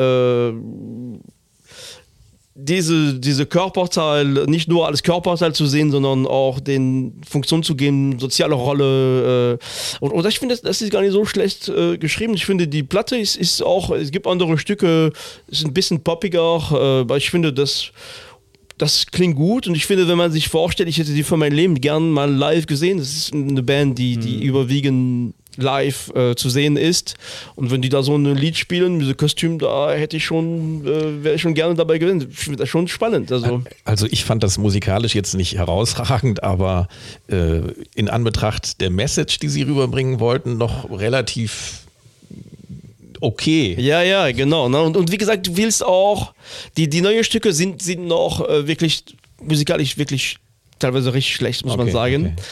diese, 2.63 3.15
diese 3.15 3.47
Körperteil 3.47 4.27
nicht 4.47 4.69
nur 4.69 4.87
als 4.87 5.03
Körperteil 5.03 5.55
zu 5.55 5.67
sehen, 5.67 5.91
sondern 5.91 6.27
auch 6.27 6.61
den 6.61 7.21
Funktion 7.29 7.63
zu 7.63 7.75
geben, 7.75 8.19
soziale 8.19 8.55
Rolle. 8.55 9.59
Äh, 9.61 10.05
und, 10.05 10.13
und 10.13 10.27
ich 10.27 10.39
finde, 10.39 10.55
das, 10.55 10.63
das, 10.63 10.83
ist 10.83 10.91
gar 10.91 11.03
nicht 11.03 11.13
so 11.13 11.25
schlecht 11.25 11.69
äh, 11.69 11.99
geschrieben. 11.99 12.35
Ich 12.35 12.47
finde, 12.47 12.69
die 12.69 12.83
Platte 12.83 13.17
ist, 13.17 13.37
ist 13.37 13.63
auch, 13.63 13.91
es 13.91 14.11
gibt 14.11 14.27
andere 14.27 14.59
Stücke, 14.59 15.13
ist 15.49 15.65
ein 15.65 15.75
bisschen 15.75 16.03
poppiger, 16.03 16.63
äh, 16.73 17.01
aber 17.01 17.17
ich 17.17 17.31
finde, 17.31 17.53
das 17.53 17.93
das 18.81 19.05
klingt 19.07 19.37
gut 19.37 19.67
und 19.67 19.75
ich 19.75 19.85
finde, 19.85 20.09
wenn 20.09 20.17
man 20.17 20.33
sich 20.33 20.49
vorstellt, 20.49 20.89
ich 20.89 20.97
hätte 20.97 21.13
die 21.13 21.23
für 21.23 21.37
mein 21.37 21.53
Leben 21.53 21.83
gern 21.83 22.11
mal 22.11 22.33
live 22.33 22.65
gesehen. 22.65 22.97
Das 22.97 23.15
ist 23.15 23.35
eine 23.35 23.63
Band, 23.63 23.99
die, 23.99 24.17
die 24.17 24.39
mhm. 24.39 24.43
überwiegend 24.43 25.35
live 25.57 26.11
äh, 26.15 26.35
zu 26.35 26.49
sehen 26.49 26.77
ist. 26.77 27.15
Und 27.57 27.71
wenn 27.71 27.83
die 27.83 27.89
da 27.89 28.03
so 28.03 28.17
ein 28.17 28.25
Lied 28.37 28.57
spielen, 28.57 29.01
diese 29.01 29.15
Kostüm, 29.15 29.59
da 29.59 29.93
hätte 29.93 30.17
ich 30.17 30.25
schon, 30.25 30.87
äh, 30.87 31.25
wäre 31.25 31.35
ich 31.35 31.43
schon 31.43 31.55
gerne 31.55 31.75
dabei 31.75 31.99
gewesen. 31.99 32.29
Ich 32.31 32.39
finde 32.39 32.59
das 32.59 32.69
schon 32.69 32.89
spannend. 32.89 33.31
Also. 33.33 33.63
Also 33.85 34.07
ich 34.11 34.25
fand 34.25 34.43
das 34.43 34.59
musikalisch 34.59 35.15
jetzt 35.15 35.35
nicht 35.35 35.57
herausragend, 35.57 36.43
aber 36.43 36.89
äh, 37.29 37.61
in 37.95 38.09
Anbetracht 38.09 38.81
der 38.81 38.91
Message, 38.91 39.39
die 39.39 39.49
sie 39.49 39.63
rüberbringen 39.63 40.21
wollten, 40.21 40.57
noch 40.57 40.91
relativ 40.91 41.81
okay. 43.21 43.77
Ja, 43.79 44.03
ja, 44.03 44.33
genau. 44.33 44.69
Ne? 44.69 44.81
Und, 44.81 44.97
und 44.97 45.13
wie 45.13 45.19
gesagt, 45.19 45.47
du 45.47 45.57
willst 45.57 45.85
auch, 45.85 46.33
die, 46.77 46.89
die 46.89 47.01
neuen 47.01 47.25
Stücke 47.25 47.53
sind, 47.53 47.83
sind 47.83 48.07
noch 48.07 48.49
äh, 48.49 48.67
wirklich 48.67 49.05
musikalisch 49.43 49.99
wirklich 49.99 50.39
teilweise 50.79 51.13
richtig 51.13 51.35
schlecht, 51.37 51.65
muss 51.65 51.77
man 51.77 51.87
Okay, 51.87 51.93
sagen. 51.93 52.33
okay. 52.37 52.43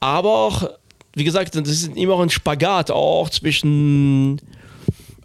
Aber 0.00 0.30
auch, 0.30 0.70
wie 1.14 1.24
gesagt, 1.24 1.54
das 1.54 1.68
ist 1.68 1.96
immer 1.96 2.20
ein 2.20 2.30
Spagat 2.30 2.90
auch 2.90 3.30
zwischen 3.30 4.40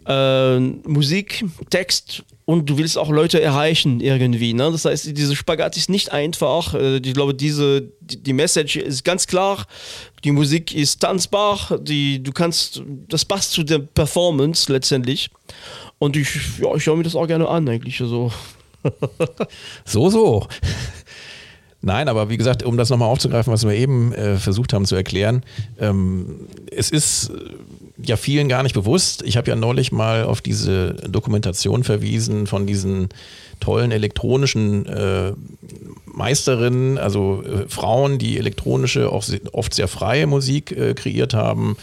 äh, 0.06 0.58
Musik, 0.58 1.44
Text 1.70 2.24
und 2.44 2.68
du 2.68 2.78
willst 2.78 2.98
auch 2.98 3.10
Leute 3.10 3.40
erreichen 3.40 4.00
irgendwie. 4.00 4.54
Ne? 4.54 4.70
Das 4.72 4.84
heißt, 4.84 5.16
diese 5.16 5.36
Spagat 5.36 5.76
ist 5.76 5.88
nicht 5.88 6.10
einfach. 6.10 6.74
Äh, 6.74 6.96
Ich 6.96 7.14
glaube, 7.14 7.34
diese, 7.34 7.92
die, 8.00 8.22
die 8.22 8.32
Message 8.32 8.76
ist 8.76 9.04
ganz 9.04 9.26
klar. 9.26 9.66
Die 10.24 10.32
Musik 10.32 10.74
ist 10.74 11.00
tanzbar. 11.00 11.78
Die, 11.80 12.22
du 12.22 12.32
kannst, 12.32 12.82
das 13.08 13.24
passt 13.24 13.52
zu 13.52 13.62
der 13.62 13.78
Performance 13.78 14.72
letztendlich. 14.72 15.30
Und 15.98 16.16
ich, 16.16 16.28
ja, 16.60 16.74
ich 16.74 16.86
höre 16.86 16.96
mir 16.96 17.04
das 17.04 17.14
auch 17.14 17.26
gerne 17.26 17.46
an 17.48 17.68
eigentlich. 17.68 18.00
Also. 18.00 18.32
So, 19.84 20.08
so. 20.08 20.46
Nein, 21.82 22.08
aber 22.08 22.28
wie 22.28 22.36
gesagt, 22.36 22.62
um 22.62 22.76
das 22.76 22.90
nochmal 22.90 23.08
aufzugreifen, 23.08 23.52
was 23.52 23.64
wir 23.64 23.72
eben 23.72 24.12
äh, 24.12 24.36
versucht 24.36 24.72
haben 24.72 24.84
zu 24.84 24.96
erklären, 24.96 25.42
ähm, 25.78 26.46
es 26.70 26.90
ist 26.90 27.30
äh, 27.30 28.04
ja 28.04 28.16
vielen 28.16 28.48
gar 28.48 28.62
nicht 28.62 28.74
bewusst. 28.74 29.22
Ich 29.22 29.36
habe 29.38 29.48
ja 29.48 29.56
neulich 29.56 29.90
mal 29.90 30.24
auf 30.24 30.42
diese 30.42 30.94
Dokumentation 31.08 31.82
verwiesen 31.82 32.46
von 32.46 32.66
diesen 32.66 33.08
tollen 33.60 33.92
elektronischen 33.92 34.86
äh, 34.86 35.32
Meisterinnen, 36.04 36.98
also 36.98 37.42
äh, 37.44 37.68
Frauen, 37.68 38.18
die 38.18 38.36
elektronische, 38.36 39.10
auch 39.10 39.24
oft 39.52 39.72
sehr 39.72 39.88
freie 39.88 40.26
Musik 40.26 40.72
äh, 40.72 40.94
kreiert 40.94 41.32
haben, 41.32 41.76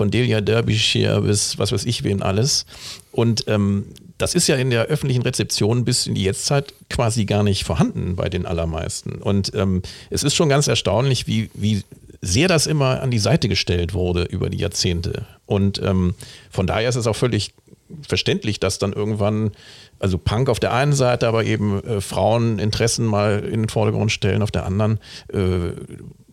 von 0.00 0.10
Delia 0.10 0.40
Derbyshire 0.40 1.20
bis 1.20 1.58
was 1.58 1.72
weiß 1.72 1.84
ich 1.84 2.04
wen 2.04 2.22
alles. 2.22 2.64
Und 3.12 3.44
ähm, 3.48 3.84
das 4.16 4.34
ist 4.34 4.46
ja 4.46 4.56
in 4.56 4.70
der 4.70 4.86
öffentlichen 4.86 5.20
Rezeption 5.20 5.84
bis 5.84 6.06
in 6.06 6.14
die 6.14 6.24
Jetztzeit 6.24 6.72
quasi 6.88 7.26
gar 7.26 7.42
nicht 7.42 7.64
vorhanden 7.64 8.16
bei 8.16 8.30
den 8.30 8.46
allermeisten. 8.46 9.20
Und 9.20 9.52
ähm, 9.54 9.82
es 10.08 10.22
ist 10.22 10.34
schon 10.34 10.48
ganz 10.48 10.68
erstaunlich, 10.68 11.26
wie, 11.26 11.50
wie 11.52 11.82
sehr 12.22 12.48
das 12.48 12.66
immer 12.66 13.02
an 13.02 13.10
die 13.10 13.18
Seite 13.18 13.50
gestellt 13.50 13.92
wurde 13.92 14.22
über 14.22 14.48
die 14.48 14.56
Jahrzehnte. 14.56 15.26
Und 15.44 15.82
ähm, 15.82 16.14
von 16.50 16.66
daher 16.66 16.88
ist 16.88 16.96
es 16.96 17.06
auch 17.06 17.16
völlig 17.16 17.52
verständlich, 18.00 18.58
dass 18.58 18.78
dann 18.78 18.94
irgendwann, 18.94 19.50
also 19.98 20.16
Punk 20.16 20.48
auf 20.48 20.60
der 20.60 20.72
einen 20.72 20.94
Seite, 20.94 21.28
aber 21.28 21.44
eben 21.44 21.84
äh, 21.84 22.00
Fraueninteressen 22.00 23.04
mal 23.04 23.40
in 23.40 23.64
den 23.64 23.68
Vordergrund 23.68 24.12
stellen 24.12 24.40
auf 24.40 24.50
der 24.50 24.64
anderen, 24.64 24.98
äh, 25.28 25.72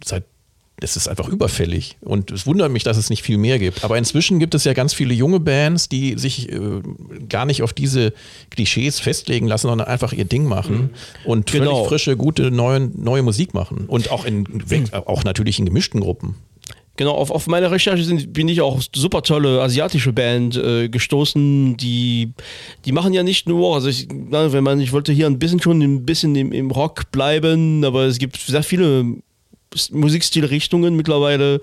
seit 0.06 0.24
es 0.80 0.96
ist 0.96 1.08
einfach 1.08 1.28
überfällig 1.28 1.98
und 2.02 2.30
es 2.30 2.46
wundert 2.46 2.72
mich, 2.72 2.84
dass 2.84 2.98
es 2.98 3.10
nicht 3.10 3.24
viel 3.24 3.38
mehr 3.38 3.58
gibt. 3.58 3.84
Aber 3.84 3.98
inzwischen 3.98 4.38
gibt 4.40 4.54
es 4.54 4.64
ja 4.64 4.74
ganz 4.74 4.94
viele 4.94 5.14
junge 5.14 5.40
Bands, 5.40 5.90
die 5.90 6.18
sich 6.18 6.52
äh, 6.52 6.60
gar 7.28 7.46
nicht 7.46 7.64
auf 7.64 7.74
diese 7.74 8.14
Klischees 8.52 9.00
festlegen 9.00 9.48
lassen, 9.48 9.68
sondern 9.68 9.88
einfach 9.88 10.14
ihr 10.14 10.26
Ding 10.26 10.46
machen 10.46 10.92
und 11.26 11.52
Genau. 11.52 11.76
völlig 11.78 11.88
frische, 11.88 12.18
gute 12.18 12.52
neue, 12.52 12.80
neue 12.80 13.24
Musik 13.24 13.56
machen. 13.56 13.86
Und 13.88 14.12
auch 14.12 14.26
in 14.26 14.46
auch 14.94 15.24
natürlich 15.24 15.58
in 15.58 15.66
gemischten 15.66 16.00
Gruppen. 16.00 16.36
Genau, 16.96 17.12
auf, 17.12 17.30
auf 17.30 17.46
meine 17.46 17.70
Recherche 17.70 18.04
sind, 18.04 18.34
bin 18.34 18.48
ich 18.48 18.62
auch 18.62 18.82
super 18.96 19.22
tolle 19.22 19.62
asiatische 19.62 20.14
Band 20.14 20.58
äh, 20.58 20.90
gestoßen, 20.90 21.78
die, 21.78 22.34
die 22.86 22.92
machen 22.92 23.14
ja 23.14 23.22
nicht 23.22 23.48
nur, 23.48 23.76
also 23.76 23.88
ich, 23.88 24.08
na, 24.12 24.52
wenn 24.52 24.64
man, 24.64 24.82
ich 24.82 24.92
wollte 24.94 25.14
hier 25.14 25.28
ein 25.28 25.38
bisschen 25.38 25.62
schon 25.62 25.80
ein 25.82 26.06
bisschen 26.06 26.36
im, 26.36 26.52
im 26.52 26.72
Rock 26.72 27.12
bleiben, 27.12 27.86
aber 27.86 28.06
es 28.06 28.18
gibt 28.18 28.38
sehr 28.38 28.64
viele 28.64 29.06
Musikstilrichtungen 29.92 30.96
mittlerweile, 30.96 31.62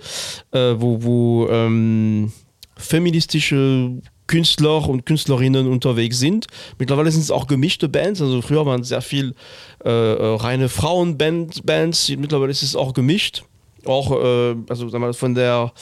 äh, 0.52 0.74
wo, 0.76 1.02
wo 1.02 1.48
ähm, 1.48 2.32
feministische 2.76 4.00
Künstler 4.26 4.88
und 4.88 5.04
Künstlerinnen 5.04 5.66
unterwegs 5.66 6.18
sind. 6.18 6.46
Mittlerweile 6.78 7.10
sind 7.10 7.22
es 7.22 7.30
auch 7.30 7.46
gemischte 7.46 7.88
Bands, 7.88 8.22
also 8.22 8.40
früher 8.40 8.64
waren 8.64 8.80
es 8.80 8.88
sehr 8.88 9.02
viel 9.02 9.34
äh, 9.84 9.90
äh, 9.90 10.36
reine 10.36 10.68
Frauenbands, 10.68 11.60
Bands, 11.62 12.08
mittlerweile 12.16 12.50
ist 12.50 12.62
es 12.62 12.76
auch 12.76 12.94
gemischt 12.94 13.44
auch 13.86 14.12
äh, 14.12 14.56
also 14.68 14.88
sagen 14.88 15.04
wir 15.04 15.14
von 15.14 15.34
der 15.34 15.72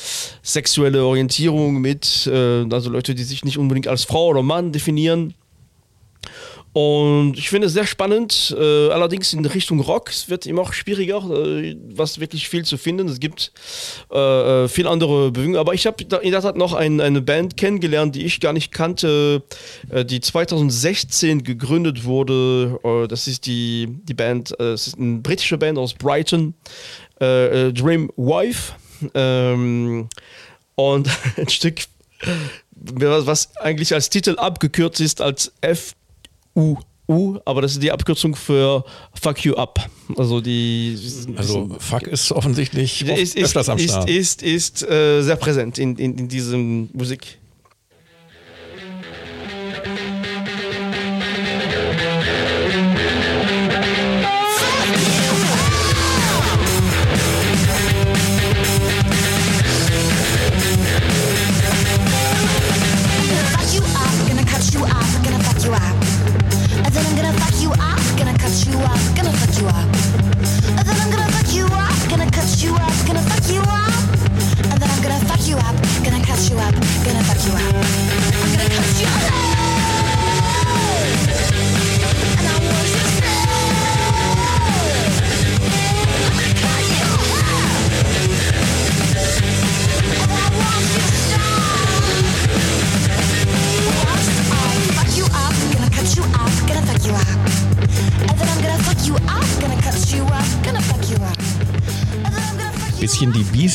sexuelle 0.43 1.05
Orientierung 1.05 1.81
mit 1.81 2.27
äh, 2.27 2.67
also 2.71 2.91
Leute, 2.91 3.15
die 3.15 3.25
sich 3.25 3.45
nicht 3.45 3.59
unbedingt 3.59 3.89
als 3.89 4.05
Frau 4.05 4.29
oder 4.29 4.43
Mann 4.43 4.73
definieren. 4.73 5.35
Und 6.75 7.35
ich 7.37 7.51
finde 7.51 7.67
es 7.67 7.75
sehr 7.75 7.87
spannend, 7.87 8.55
äh, 8.59 8.89
allerdings 8.89 9.35
in 9.35 9.45
Richtung 9.45 9.81
Rock. 9.81 10.09
Es 10.09 10.31
wird 10.31 10.47
immer 10.47 10.63
auch 10.63 10.73
schwieriger, 10.73 11.19
äh, 11.19 11.77
was 11.91 12.19
wirklich 12.19 12.49
viel 12.49 12.65
zu 12.65 12.79
finden. 12.79 13.09
Es 13.09 13.21
gibt 13.21 13.53
äh, 14.11 14.65
äh, 14.65 14.69
viel 14.69 14.87
andere 14.87 15.33
Bewegungen. 15.33 15.59
Aber 15.59 15.75
ich 15.75 15.87
habe 15.87 16.03
in 16.03 16.31
der 16.31 16.41
Tat 16.41 16.57
noch 16.57 16.73
ein, 16.73 17.03
eine 17.03 17.21
Band 17.21 17.59
kennengelernt, 17.59 18.15
die 18.15 18.25
ich 18.25 18.41
gar 18.41 18.55
nicht 18.55 18.73
kannte, 18.73 19.43
äh, 19.91 20.07
die 20.07 20.23
2016 20.23 21.45
gegründet 21.45 22.05
wurde. 22.05 22.81
Äh, 22.83 23.07
das 23.07 23.29
ist 23.29 23.45
die, 23.45 23.89
die 24.05 24.15
Band, 24.15 24.59
es 24.59 24.87
ist 24.87 24.99
eine 24.99 25.19
britische 25.19 25.59
Band 25.59 25.79
aus 25.79 25.93
Brighton, 25.93 26.55
Dream 27.19 28.11
Wife. 28.17 28.73
Ähm, 29.15 30.09
und 30.75 31.09
ein 31.37 31.49
Stück, 31.49 31.83
was 32.75 33.57
eigentlich 33.57 33.95
als 33.95 34.11
Titel 34.11 34.39
abgekürzt 34.39 35.01
ist 35.01 35.21
als 35.21 35.53
F 35.61 35.95
U. 36.55 36.77
U, 37.09 37.39
aber 37.45 37.63
das 37.63 37.73
ist 37.73 37.83
die 37.83 37.91
Abkürzung 37.91 38.35
für 38.37 38.85
Fuck 39.21 39.45
You 39.45 39.55
Up. 39.55 39.91
Also 40.17 40.41
die 40.41 40.97
Also 41.37 41.69
Fuck 41.79 42.07
ist 42.07 42.31
offensichtlich 42.33 43.03
ist, 43.03 43.35
ist, 43.35 43.45
öfters 43.45 43.69
am 43.69 43.79
ist, 43.79 43.91
Start. 43.91 44.09
ist, 44.09 44.43
ist, 44.43 44.83
äh, 44.89 45.21
sehr 45.23 45.37
präsent 45.37 45.79
in, 45.79 45.97
in, 45.97 46.17
in 46.17 46.29
diesem 46.29 46.89
Musik. 46.93 47.39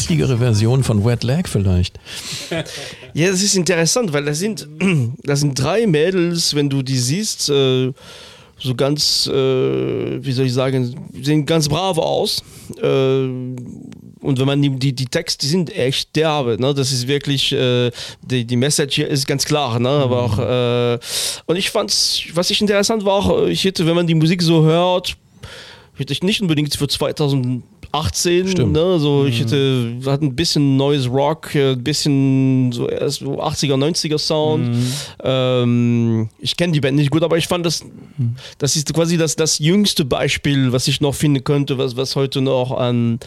Biestigere 0.07 0.37
Version 0.37 0.85
von 0.85 1.03
Wet 1.03 1.23
Leg 1.23 1.49
vielleicht. 1.49 1.99
Ja, 3.13 3.29
das 3.29 3.41
ist 3.41 3.55
interessant, 3.55 4.13
weil 4.13 4.23
das 4.23 4.39
sind, 4.39 4.65
das 5.23 5.41
sind 5.41 5.61
drei 5.61 5.85
Mädels, 5.85 6.55
wenn 6.55 6.69
du 6.69 6.81
die 6.81 6.97
siehst, 6.97 7.49
äh, 7.49 7.91
so 8.57 8.75
ganz, 8.75 9.27
äh, 9.27 9.33
wie 9.33 10.31
soll 10.31 10.45
ich 10.45 10.53
sagen, 10.53 10.95
sehen 11.21 11.45
ganz 11.45 11.67
brav 11.67 11.97
aus. 11.97 12.41
Äh, 12.81 12.85
und 12.85 13.59
wenn 14.21 14.45
man 14.45 14.61
die, 14.61 14.69
die, 14.69 14.93
die 14.93 15.07
Texte, 15.07 15.45
die 15.45 15.49
sind 15.49 15.75
echt 15.75 16.15
derbe, 16.15 16.55
ne? 16.57 16.73
Das 16.73 16.93
ist 16.93 17.07
wirklich, 17.07 17.51
äh, 17.51 17.91
die, 18.21 18.45
die 18.45 18.55
Message 18.55 18.95
hier 18.95 19.09
ist 19.09 19.27
ganz 19.27 19.43
klar, 19.43 19.77
ne? 19.77 19.89
Aber 19.89 20.23
auch, 20.23 20.39
äh, 20.39 20.99
und 21.47 21.57
ich 21.57 21.69
fand's, 21.69 22.21
was 22.33 22.49
ich 22.49 22.61
interessant 22.61 23.03
war, 23.03 23.47
ich 23.47 23.65
hätte, 23.65 23.85
wenn 23.85 23.95
man 23.95 24.07
die 24.07 24.15
Musik 24.15 24.41
so 24.41 24.63
hört, 24.63 25.17
hätte 25.95 26.13
ich 26.13 26.23
nicht 26.23 26.41
unbedingt 26.41 26.73
für 26.73 26.87
18, 27.91 28.47
Stimmt. 28.49 28.73
ne? 28.73 28.99
So, 28.99 29.25
ich 29.25 29.39
hätte, 29.39 29.97
hatte 30.05 30.25
ein 30.25 30.35
bisschen 30.35 30.77
neues 30.77 31.09
Rock, 31.09 31.55
äh, 31.55 31.71
ein 31.71 31.83
bisschen 31.83 32.71
so 32.71 32.87
erst 32.89 33.19
so 33.19 33.41
80er, 33.41 33.75
90er 33.75 34.17
Sound. 34.17 34.69
Ähm, 35.23 36.29
ich 36.39 36.55
kenne 36.57 36.73
die 36.73 36.81
Band 36.81 36.97
nicht 36.97 37.11
gut, 37.11 37.23
aber 37.23 37.37
ich 37.37 37.47
fand 37.47 37.65
das, 37.65 37.83
das 38.57 38.75
ist 38.75 38.93
quasi 38.93 39.17
das, 39.17 39.35
das 39.35 39.59
jüngste 39.59 40.05
Beispiel, 40.05 40.71
was 40.71 40.87
ich 40.87 41.01
noch 41.01 41.15
finden 41.15 41.43
könnte, 41.43 41.77
was, 41.77 41.95
was 41.95 42.15
heute 42.15 42.41
noch 42.41 42.71
an, 42.71 43.19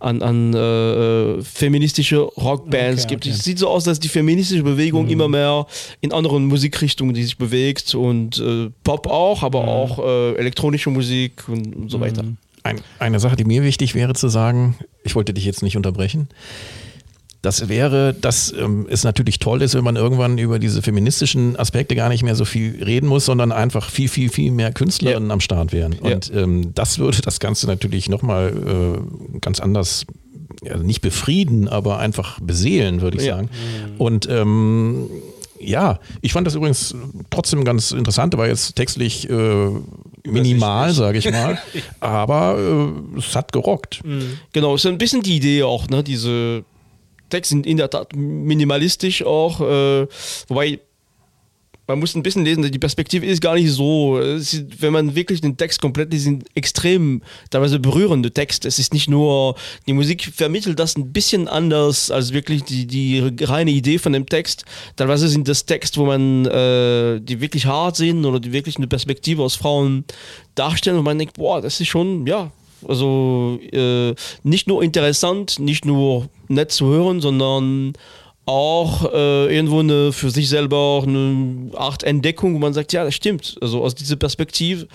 an, 0.00 0.22
an 0.22 0.54
äh, 0.54 1.42
feministische 1.42 2.18
Rockbands 2.20 3.04
Okay, 3.04 3.14
gibt. 3.14 3.26
okay. 3.26 3.34
Es 3.34 3.44
sieht 3.44 3.58
so 3.58 3.68
aus, 3.68 3.84
dass 3.84 4.00
die 4.00 4.08
feministische 4.08 4.62
Bewegung 4.62 5.08
immer 5.08 5.28
mehr 5.28 5.66
in 6.00 6.12
anderen 6.12 6.46
Musikrichtungen, 6.46 7.14
die 7.14 7.22
sich 7.22 7.38
bewegt 7.38 7.94
und 7.94 8.38
äh, 8.38 8.70
Pop 8.84 9.06
auch, 9.06 9.42
aber 9.42 9.66
auch 9.66 9.98
äh, 9.98 10.34
elektronische 10.36 10.90
Musik 10.90 11.44
und, 11.48 11.74
und 11.74 11.90
so 11.90 12.00
weiter. 12.00 12.24
Ein, 12.62 12.80
eine 12.98 13.20
Sache, 13.20 13.36
die 13.36 13.44
mir 13.44 13.62
wichtig 13.62 13.94
wäre 13.94 14.14
zu 14.14 14.28
sagen, 14.28 14.76
ich 15.04 15.14
wollte 15.14 15.32
dich 15.34 15.44
jetzt 15.44 15.62
nicht 15.62 15.76
unterbrechen. 15.76 16.28
Das 17.40 17.68
wäre, 17.68 18.14
dass 18.14 18.52
ähm, 18.52 18.88
es 18.90 19.04
natürlich 19.04 19.38
toll 19.38 19.62
ist, 19.62 19.74
wenn 19.76 19.84
man 19.84 19.94
irgendwann 19.94 20.38
über 20.38 20.58
diese 20.58 20.82
feministischen 20.82 21.56
Aspekte 21.56 21.94
gar 21.94 22.08
nicht 22.08 22.24
mehr 22.24 22.34
so 22.34 22.44
viel 22.44 22.82
reden 22.82 23.06
muss, 23.06 23.26
sondern 23.26 23.52
einfach 23.52 23.90
viel, 23.90 24.08
viel, 24.08 24.28
viel 24.28 24.50
mehr 24.50 24.72
Künstlerinnen 24.72 25.30
am 25.30 25.38
Start 25.40 25.72
wären. 25.72 25.94
Ja. 26.02 26.14
Und 26.14 26.32
ähm, 26.34 26.74
das 26.74 26.98
würde 26.98 27.22
das 27.22 27.38
Ganze 27.38 27.68
natürlich 27.68 28.08
nochmal 28.08 28.98
äh, 29.34 29.38
ganz 29.40 29.60
anders, 29.60 30.04
also 30.68 30.82
nicht 30.82 31.00
befrieden, 31.00 31.68
aber 31.68 32.00
einfach 32.00 32.40
beseelen, 32.40 33.02
würde 33.02 33.18
ich 33.18 33.24
Ja. 33.26 33.36
sagen. 33.36 33.50
Und 33.98 34.28
ähm, 34.28 35.08
ja, 35.60 36.00
ich 36.22 36.32
fand 36.32 36.44
das 36.46 36.56
übrigens 36.56 36.94
trotzdem 37.30 37.62
ganz 37.62 37.92
interessant, 37.92 38.36
war 38.36 38.48
jetzt 38.48 38.74
textlich 38.74 39.30
äh, 39.30 39.70
minimal, 40.30 40.92
sage 40.92 41.18
ich 41.18 41.30
mal, 41.30 41.58
aber 42.00 42.58
äh, 43.14 43.18
es 43.18 43.34
hat 43.34 43.52
gerockt. 43.52 44.00
Genau, 44.52 44.74
ist 44.74 44.86
ein 44.86 44.98
bisschen 44.98 45.22
die 45.22 45.36
Idee 45.36 45.62
auch, 45.62 45.88
ne? 45.88 46.02
Diese 46.02 46.64
Texte 47.28 47.54
sind 47.54 47.66
in 47.66 47.76
der 47.76 47.90
Tat 47.90 48.14
minimalistisch 48.14 49.22
auch, 49.22 49.60
äh, 49.60 50.06
wobei 50.48 50.80
man 51.88 52.00
muss 52.00 52.14
ein 52.14 52.22
bisschen 52.22 52.44
lesen, 52.44 52.70
die 52.70 52.78
Perspektive 52.78 53.24
ist 53.24 53.40
gar 53.40 53.54
nicht 53.54 53.72
so. 53.72 54.18
Ist, 54.18 54.82
wenn 54.82 54.92
man 54.92 55.14
wirklich 55.14 55.40
den 55.40 55.56
Text 55.56 55.80
komplett 55.80 56.12
liest, 56.12 56.24
sind 56.24 56.44
extrem 56.54 57.22
teilweise 57.48 57.80
berührende 57.80 58.30
Texte. 58.30 58.68
Es 58.68 58.78
ist 58.78 58.92
nicht 58.92 59.08
nur, 59.08 59.54
die 59.86 59.94
Musik 59.94 60.30
vermittelt 60.34 60.78
das 60.78 60.96
ein 60.96 61.14
bisschen 61.14 61.48
anders 61.48 62.10
als 62.10 62.34
wirklich 62.34 62.62
die, 62.64 62.86
die 62.86 63.32
reine 63.40 63.70
Idee 63.70 63.98
von 63.98 64.12
dem 64.12 64.26
Text. 64.26 64.66
Teilweise 64.96 65.28
sind 65.28 65.48
das 65.48 65.64
Texte, 65.64 65.98
wo 65.98 66.04
man 66.04 66.44
äh, 66.44 67.20
die 67.22 67.40
wirklich 67.40 67.64
hart 67.64 67.96
sind 67.96 68.26
oder 68.26 68.38
die 68.38 68.52
wirklich 68.52 68.76
eine 68.76 68.86
Perspektive 68.86 69.42
aus 69.42 69.56
Frauen 69.56 70.04
darstellen 70.54 70.98
und 70.98 71.04
man 71.04 71.18
denkt, 71.18 71.38
boah, 71.38 71.62
das 71.62 71.80
ist 71.80 71.88
schon, 71.88 72.26
ja, 72.26 72.52
also 72.86 73.58
äh, 73.72 74.14
nicht 74.42 74.68
nur 74.68 74.82
interessant, 74.82 75.58
nicht 75.58 75.86
nur 75.86 76.28
nett 76.48 76.70
zu 76.70 76.86
hören, 76.86 77.22
sondern 77.22 77.94
auch 78.48 79.12
äh, 79.12 79.54
irgendwo 79.54 79.80
eine 79.80 80.10
für 80.10 80.30
sich 80.30 80.48
selber 80.48 80.76
auch 80.76 81.06
eine 81.06 81.70
Art 81.76 82.02
Entdeckung, 82.02 82.54
wo 82.54 82.58
man 82.58 82.72
sagt, 82.72 82.94
ja, 82.94 83.04
das 83.04 83.14
stimmt. 83.14 83.56
Also 83.60 83.84
aus 83.84 83.94
dieser 83.94 84.16
Perspektive 84.16 84.88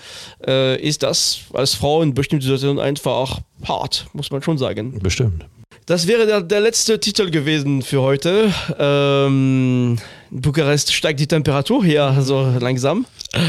äh, 0.44 0.80
ist 0.82 1.04
das 1.04 1.40
als 1.52 1.74
Frau 1.74 2.02
in 2.02 2.14
bestimmten 2.14 2.42
Situationen 2.42 2.82
einfach 2.82 3.40
hart, 3.62 4.06
muss 4.12 4.32
man 4.32 4.42
schon 4.42 4.58
sagen. 4.58 4.98
Bestimmt. 5.00 5.46
Das 5.86 6.08
wäre 6.08 6.26
der, 6.26 6.40
der 6.40 6.60
letzte 6.60 6.98
Titel 6.98 7.30
gewesen 7.30 7.82
für 7.82 8.02
heute. 8.02 8.52
Ähm, 8.78 9.98
in 10.34 10.40
Bukarest 10.40 10.92
steigt 10.92 11.20
die 11.20 11.28
Temperatur 11.28 11.84
hier 11.84 12.16
so 12.20 12.52
langsam. 12.60 13.06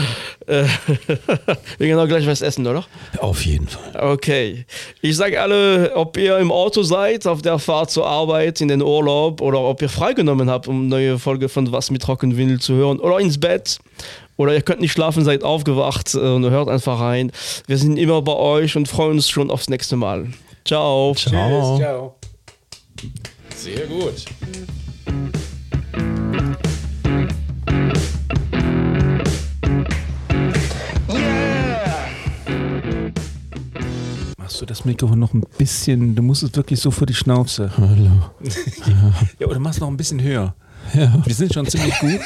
Äh, 0.47 0.65
wir 1.79 1.87
gehen 1.87 1.97
auch 1.97 2.07
gleich 2.07 2.27
was 2.27 2.43
essen, 2.43 2.67
oder? 2.67 2.85
Auf 3.17 3.43
jeden 3.47 3.67
Fall. 3.67 4.13
Okay. 4.13 4.67
Ich 5.01 5.15
sage 5.17 5.41
alle, 5.41 5.91
ob 5.95 6.17
ihr 6.17 6.37
im 6.37 6.51
Auto 6.51 6.83
seid, 6.83 7.25
auf 7.25 7.41
der 7.41 7.57
Fahrt 7.57 7.89
zur 7.89 8.05
Arbeit, 8.05 8.61
in 8.61 8.67
den 8.67 8.83
Urlaub 8.83 9.41
oder 9.41 9.59
ob 9.59 9.81
ihr 9.81 9.89
freigenommen 9.89 10.47
habt, 10.47 10.67
um 10.67 10.81
eine 10.81 10.87
neue 10.87 11.17
Folge 11.17 11.49
von 11.49 11.71
Was 11.71 11.89
mit 11.89 12.03
Trockenwindel 12.03 12.59
zu 12.59 12.75
hören 12.75 12.99
oder 12.99 13.19
ins 13.19 13.39
Bett. 13.39 13.79
Oder 14.37 14.53
ihr 14.53 14.61
könnt 14.61 14.81
nicht 14.81 14.91
schlafen, 14.91 15.23
seid 15.23 15.43
aufgewacht 15.43 16.13
äh, 16.13 16.19
und 16.19 16.47
hört 16.47 16.69
einfach 16.69 16.99
rein. 16.99 17.31
Wir 17.65 17.79
sind 17.79 17.97
immer 17.97 18.21
bei 18.21 18.35
euch 18.35 18.75
und 18.75 18.87
freuen 18.87 19.13
uns 19.13 19.27
schon 19.27 19.49
aufs 19.49 19.67
nächste 19.67 19.95
Mal. 19.95 20.27
Ciao. 20.63 21.15
Ciao. 21.15 21.77
ciao. 21.79 22.15
Sehr 23.55 23.87
gut. 23.87 24.25
Machst 34.55 34.61
du 34.61 34.65
das 34.67 34.85
Mikrofon 34.85 35.19
noch 35.19 35.33
ein 35.33 35.43
bisschen, 35.57 36.15
du 36.15 36.21
musst 36.21 36.41
es 36.41 36.55
wirklich 36.55 36.79
so 36.79 36.89
vor 36.89 37.05
die 37.05 37.13
Schnauze. 37.13 37.71
Hallo. 37.77 38.31
Ja, 39.37 39.47
oder 39.47 39.59
machst 39.59 39.81
noch 39.81 39.89
ein 39.89 39.97
bisschen 39.97 40.21
höher. 40.21 40.55
Ja. 40.93 41.21
Wir 41.25 41.35
sind 41.35 41.53
schon 41.53 41.67
ziemlich 41.67 41.99
gut. 41.99 42.21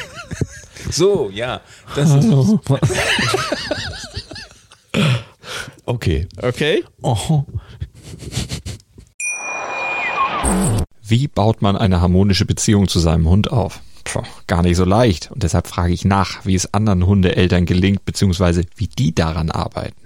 So, 0.90 1.28
ja. 1.30 1.60
Das 1.94 2.08
Hallo. 2.08 2.60
ist. 2.64 2.80
Okay. 5.84 6.26
Okay. 6.40 6.82
Oh. 7.02 7.44
Wie 11.02 11.28
baut 11.28 11.60
man 11.60 11.76
eine 11.76 12.00
harmonische 12.00 12.46
Beziehung 12.46 12.88
zu 12.88 13.00
seinem 13.00 13.28
Hund 13.28 13.52
auf? 13.52 13.82
Puh, 14.04 14.22
gar 14.46 14.62
nicht 14.62 14.78
so 14.78 14.86
leicht. 14.86 15.30
Und 15.30 15.42
deshalb 15.42 15.66
frage 15.66 15.92
ich 15.92 16.06
nach, 16.06 16.46
wie 16.46 16.54
es 16.54 16.72
anderen 16.72 17.04
Hundeeltern 17.04 17.66
gelingt, 17.66 18.06
beziehungsweise 18.06 18.64
wie 18.76 18.88
die 18.88 19.14
daran 19.14 19.50
arbeiten. 19.50 20.05